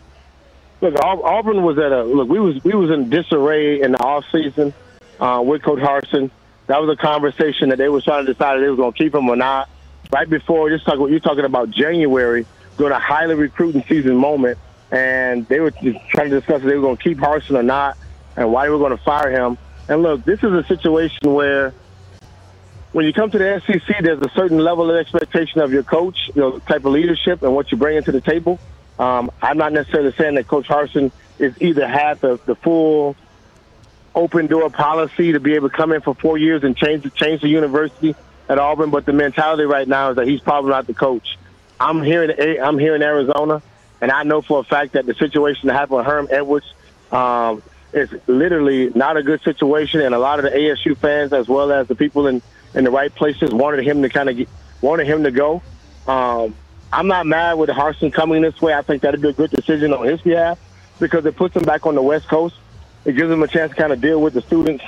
[0.83, 2.27] Look, Auburn was at a look.
[2.27, 4.73] We was we was in disarray in the off season
[5.17, 6.29] uh, with Coach Harsin.
[6.67, 8.97] That was a conversation that they was trying to decide if they was going to
[8.97, 9.69] keep him or not.
[10.11, 12.45] Right before just talking, you're talking about January
[12.77, 14.57] during a highly recruiting season moment,
[14.91, 17.63] and they were just trying to discuss if they were going to keep Harsin or
[17.63, 17.97] not,
[18.35, 19.57] and why they were going to fire him.
[19.87, 21.73] And look, this is a situation where
[22.91, 26.29] when you come to the SEC, there's a certain level of expectation of your coach,
[26.35, 28.59] you know, type of leadership and what you bring into the table.
[28.99, 33.15] Um, I'm not necessarily saying that Coach Harsin is either had the, the full
[34.15, 37.09] open door policy to be able to come in for four years and change the
[37.09, 38.15] change the university
[38.47, 41.37] at Auburn, but the mentality right now is that he's probably not the coach.
[41.79, 43.61] I'm here in I'm here in Arizona,
[44.01, 46.71] and I know for a fact that the situation that happened with Herm Edwards
[47.11, 51.47] um, is literally not a good situation, and a lot of the ASU fans, as
[51.47, 52.41] well as the people in,
[52.73, 54.47] in the right places, wanted him to kind of
[54.81, 55.61] wanted him to go.
[56.07, 56.55] Um,
[56.93, 58.71] I'm not mad with Harsin coming this way.
[58.71, 60.59] I think that'd be a good decision on his behalf
[60.99, 62.55] because it puts him back on the West Coast.
[63.03, 64.83] It gives him a chance to kind of deal with the students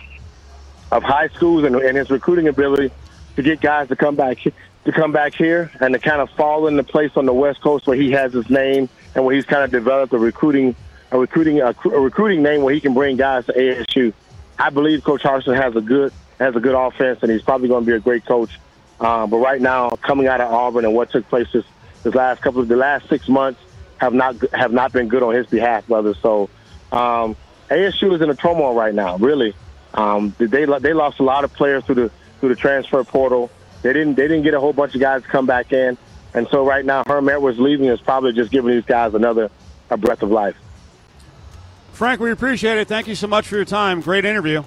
[0.91, 2.91] of high schools and, and his recruiting ability
[3.37, 6.67] to get guys to come back to come back here and to kind of fall
[6.67, 9.63] into place on the West Coast where he has his name and where he's kind
[9.63, 10.75] of developed a recruiting
[11.11, 14.13] a recruiting a, a recruiting name where he can bring guys to ASU.
[14.59, 17.83] I believe Coach Harsin has a good has a good offense and he's probably going
[17.83, 18.59] to be a great coach.
[18.99, 21.65] Um, but right now, coming out of Auburn and what took place this,
[22.05, 23.59] this last couple of the last six months
[23.97, 26.13] have not have not been good on his behalf, brother.
[26.13, 26.49] So
[26.91, 27.35] um,
[27.69, 29.17] ASU is in a turmoil right now.
[29.17, 29.55] Really,
[29.93, 33.49] um, they they lost a lot of players through the through the transfer portal.
[33.81, 35.97] They didn't they didn't get a whole bunch of guys to come back in,
[36.35, 39.49] and so right now Herm Edwards leaving is probably just giving these guys another
[39.89, 40.55] a breath of life.
[41.93, 42.87] Frank, we appreciate it.
[42.87, 44.01] Thank you so much for your time.
[44.01, 44.63] Great interview.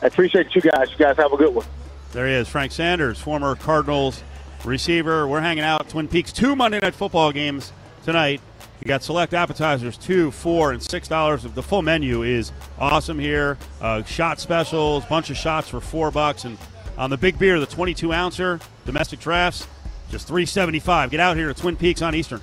[0.00, 0.90] I appreciate you guys.
[0.92, 1.66] You guys have a good one.
[2.12, 4.22] There he is, Frank Sanders, former Cardinals
[4.64, 5.26] receiver.
[5.26, 6.32] We're hanging out Twin Peaks.
[6.32, 7.72] Two Monday night football games
[8.04, 8.40] tonight.
[8.80, 11.42] You got select appetizers, two, four, and six dollars.
[11.42, 13.56] The full menu is awesome here.
[13.80, 16.58] Uh, shot specials, bunch of shots for four bucks, and
[16.98, 19.66] on the big beer, the 22 ouncer domestic drafts,
[20.10, 21.10] just three seventy five.
[21.10, 22.40] Get out here at Twin Peaks on Eastern.